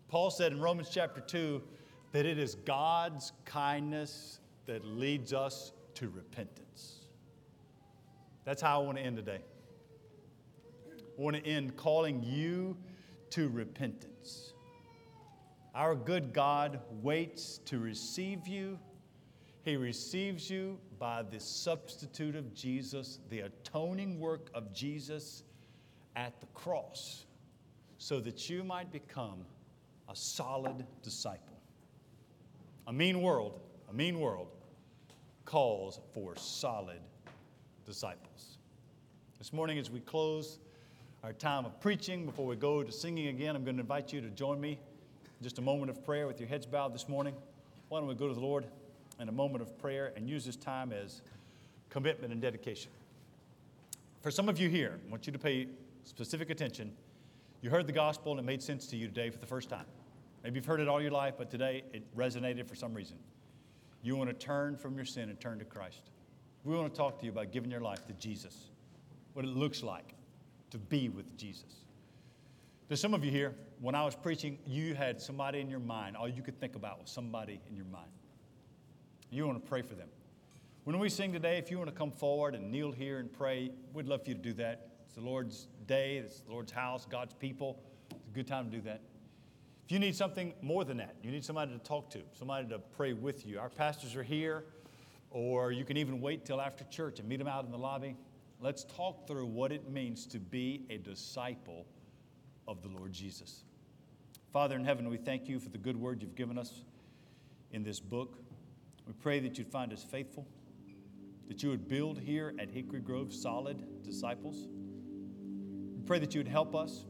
Paul 0.07 0.29
said 0.29 0.51
in 0.51 0.61
Romans 0.61 0.89
chapter 0.91 1.19
2 1.19 1.61
that 2.13 2.25
it 2.25 2.37
is 2.37 2.55
God's 2.55 3.33
kindness 3.45 4.39
that 4.65 4.85
leads 4.85 5.33
us 5.33 5.73
to 5.95 6.09
repentance. 6.09 7.07
That's 8.45 8.61
how 8.61 8.81
I 8.81 8.85
want 8.85 8.97
to 8.97 9.03
end 9.03 9.17
today. 9.17 9.41
I 10.89 11.21
want 11.21 11.35
to 11.35 11.45
end 11.45 11.75
calling 11.75 12.23
you 12.23 12.77
to 13.31 13.49
repentance. 13.49 14.53
Our 15.77 15.93
good 15.93 16.33
God 16.33 16.79
waits 17.03 17.59
to 17.65 17.77
receive 17.77 18.47
you. 18.47 18.79
He 19.61 19.77
receives 19.77 20.49
you 20.49 20.79
by 20.97 21.21
the 21.21 21.39
substitute 21.39 22.35
of 22.35 22.51
Jesus, 22.55 23.19
the 23.29 23.41
atoning 23.41 24.19
work 24.19 24.49
of 24.55 24.73
Jesus 24.73 25.43
at 26.15 26.39
the 26.39 26.47
cross, 26.47 27.27
so 27.99 28.19
that 28.21 28.49
you 28.49 28.63
might 28.63 28.91
become 28.91 29.45
a 30.09 30.15
solid 30.15 30.83
disciple. 31.03 31.61
A 32.87 32.93
mean 32.93 33.21
world, 33.21 33.59
a 33.87 33.93
mean 33.93 34.19
world 34.19 34.47
calls 35.45 35.99
for 36.11 36.35
solid 36.35 37.01
disciples. 37.85 38.57
This 39.37 39.53
morning, 39.53 39.77
as 39.77 39.91
we 39.91 39.99
close 39.99 40.57
our 41.21 41.33
time 41.33 41.65
of 41.65 41.79
preaching, 41.79 42.25
before 42.25 42.47
we 42.47 42.55
go 42.55 42.81
to 42.81 42.91
singing 42.91 43.27
again, 43.27 43.55
I'm 43.55 43.63
going 43.63 43.77
to 43.77 43.81
invite 43.81 44.11
you 44.11 44.21
to 44.21 44.29
join 44.31 44.59
me 44.59 44.79
just 45.41 45.59
a 45.59 45.61
moment 45.61 45.89
of 45.89 46.03
prayer 46.03 46.27
with 46.27 46.39
your 46.39 46.49
heads 46.49 46.65
bowed 46.65 46.93
this 46.93 47.07
morning. 47.07 47.35
Why 47.89 47.99
don't 47.99 48.07
we 48.07 48.15
go 48.15 48.27
to 48.27 48.33
the 48.33 48.39
Lord 48.39 48.65
in 49.19 49.29
a 49.29 49.31
moment 49.31 49.61
of 49.61 49.77
prayer 49.77 50.11
and 50.15 50.27
use 50.27 50.45
this 50.45 50.55
time 50.55 50.91
as 50.91 51.21
commitment 51.89 52.33
and 52.33 52.41
dedication? 52.41 52.91
For 54.21 54.31
some 54.31 54.49
of 54.49 54.59
you 54.59 54.67
here, 54.67 54.99
I 55.07 55.11
want 55.11 55.27
you 55.27 55.33
to 55.33 55.39
pay 55.39 55.67
specific 56.03 56.49
attention. 56.49 56.91
You 57.61 57.69
heard 57.69 57.87
the 57.87 57.93
gospel 57.93 58.31
and 58.31 58.39
it 58.39 58.43
made 58.43 58.61
sense 58.61 58.87
to 58.87 58.97
you 58.97 59.07
today 59.07 59.29
for 59.29 59.37
the 59.37 59.45
first 59.45 59.69
time. 59.69 59.85
Maybe 60.43 60.55
you've 60.55 60.65
heard 60.65 60.79
it 60.79 60.87
all 60.87 61.01
your 61.01 61.11
life, 61.11 61.35
but 61.37 61.51
today 61.51 61.83
it 61.93 62.03
resonated 62.15 62.67
for 62.67 62.75
some 62.75 62.93
reason. 62.93 63.17
You 64.01 64.15
want 64.15 64.29
to 64.29 64.35
turn 64.35 64.75
from 64.75 64.95
your 64.95 65.05
sin 65.05 65.29
and 65.29 65.39
turn 65.39 65.59
to 65.59 65.65
Christ. 65.65 66.09
We 66.63 66.75
want 66.75 66.93
to 66.93 66.97
talk 66.97 67.19
to 67.19 67.25
you 67.25 67.31
about 67.31 67.51
giving 67.51 67.71
your 67.71 67.81
life 67.81 68.05
to 68.07 68.13
Jesus, 68.13 68.65
what 69.33 69.45
it 69.45 69.49
looks 69.49 69.83
like 69.83 70.13
to 70.71 70.77
be 70.77 71.09
with 71.09 71.37
Jesus. 71.37 71.85
There's 72.87 73.01
some 73.01 73.13
of 73.13 73.25
you 73.25 73.31
here, 73.31 73.53
when 73.81 73.95
I 73.95 74.05
was 74.05 74.15
preaching, 74.15 74.59
you 74.65 74.95
had 74.95 75.19
somebody 75.19 75.59
in 75.59 75.69
your 75.69 75.81
mind. 75.81 76.15
All 76.15 76.29
you 76.29 76.41
could 76.41 76.57
think 76.57 76.77
about 76.77 77.01
was 77.01 77.09
somebody 77.09 77.59
in 77.67 77.75
your 77.75 77.85
mind. 77.85 78.09
You 79.29 79.45
want 79.45 79.61
to 79.61 79.69
pray 79.69 79.81
for 79.81 79.93
them. 79.93 80.07
When 80.85 80.97
we 80.97 81.09
sing 81.09 81.33
today, 81.33 81.57
if 81.57 81.69
you 81.69 81.77
want 81.77 81.89
to 81.89 81.95
come 81.95 82.11
forward 82.11 82.55
and 82.55 82.71
kneel 82.71 82.93
here 82.93 83.19
and 83.19 83.31
pray, 83.31 83.71
we'd 83.91 84.07
love 84.07 84.23
for 84.23 84.29
you 84.29 84.35
to 84.35 84.41
do 84.41 84.53
that. 84.53 84.87
It's 85.05 85.15
the 85.15 85.21
Lord's 85.21 85.67
day, 85.85 86.15
it's 86.15 86.39
the 86.39 86.51
Lord's 86.51 86.71
house, 86.71 87.05
God's 87.05 87.33
people. 87.33 87.77
It's 88.09 88.29
a 88.29 88.33
good 88.33 88.47
time 88.47 88.71
to 88.71 88.77
do 88.77 88.81
that. 88.83 89.01
If 89.85 89.91
you 89.91 89.99
need 89.99 90.15
something 90.15 90.53
more 90.61 90.85
than 90.85 90.95
that, 90.97 91.15
you 91.21 91.29
need 91.29 91.43
somebody 91.43 91.73
to 91.73 91.79
talk 91.79 92.09
to, 92.11 92.21
somebody 92.31 92.69
to 92.69 92.79
pray 92.79 93.11
with 93.11 93.45
you. 93.45 93.59
Our 93.59 93.69
pastors 93.69 94.15
are 94.15 94.23
here, 94.23 94.63
or 95.29 95.73
you 95.73 95.83
can 95.83 95.97
even 95.97 96.21
wait 96.21 96.45
till 96.45 96.61
after 96.61 96.85
church 96.85 97.19
and 97.19 97.27
meet 97.27 97.39
them 97.39 97.49
out 97.49 97.65
in 97.65 97.71
the 97.71 97.77
lobby. 97.77 98.15
Let's 98.61 98.85
talk 98.85 99.27
through 99.27 99.47
what 99.47 99.73
it 99.73 99.89
means 99.89 100.25
to 100.27 100.39
be 100.39 100.85
a 100.89 100.97
disciple 100.97 101.85
of 102.67 102.81
the 102.81 102.89
Lord 102.89 103.13
Jesus. 103.13 103.63
Father 104.51 104.75
in 104.75 104.83
heaven, 104.83 105.09
we 105.09 105.17
thank 105.17 105.47
you 105.47 105.59
for 105.59 105.69
the 105.69 105.77
good 105.77 105.97
word 105.97 106.21
you've 106.21 106.35
given 106.35 106.57
us 106.57 106.81
in 107.71 107.83
this 107.83 107.99
book. 107.99 108.37
We 109.05 109.13
pray 109.13 109.39
that 109.39 109.57
you'd 109.57 109.67
find 109.67 109.93
us 109.93 110.03
faithful, 110.03 110.45
that 111.47 111.63
you 111.63 111.69
would 111.69 111.87
build 111.87 112.19
here 112.19 112.53
at 112.59 112.69
Hickory 112.69 112.99
Grove 112.99 113.33
solid 113.33 114.03
disciples. 114.03 114.67
We 115.95 116.01
pray 116.05 116.19
that 116.19 116.33
you 116.33 116.39
would 116.39 116.47
help 116.47 116.75
us. 116.75 117.05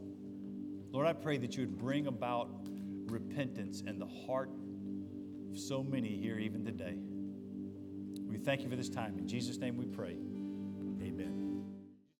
Lord, 0.91 1.07
I 1.07 1.13
pray 1.13 1.37
that 1.37 1.55
you 1.55 1.61
would 1.61 1.77
bring 1.77 2.07
about 2.07 2.49
repentance 3.07 3.81
in 3.81 3.99
the 3.99 4.07
heart 4.25 4.49
of 5.51 5.57
so 5.57 5.83
many 5.83 6.09
here 6.17 6.37
even 6.37 6.65
today. 6.65 6.97
We 8.27 8.37
thank 8.37 8.61
you 8.61 8.69
for 8.69 8.75
this 8.75 8.89
time. 8.89 9.17
In 9.17 9.27
Jesus' 9.27 9.57
name 9.57 9.77
we 9.77 9.85
pray. 9.85 10.17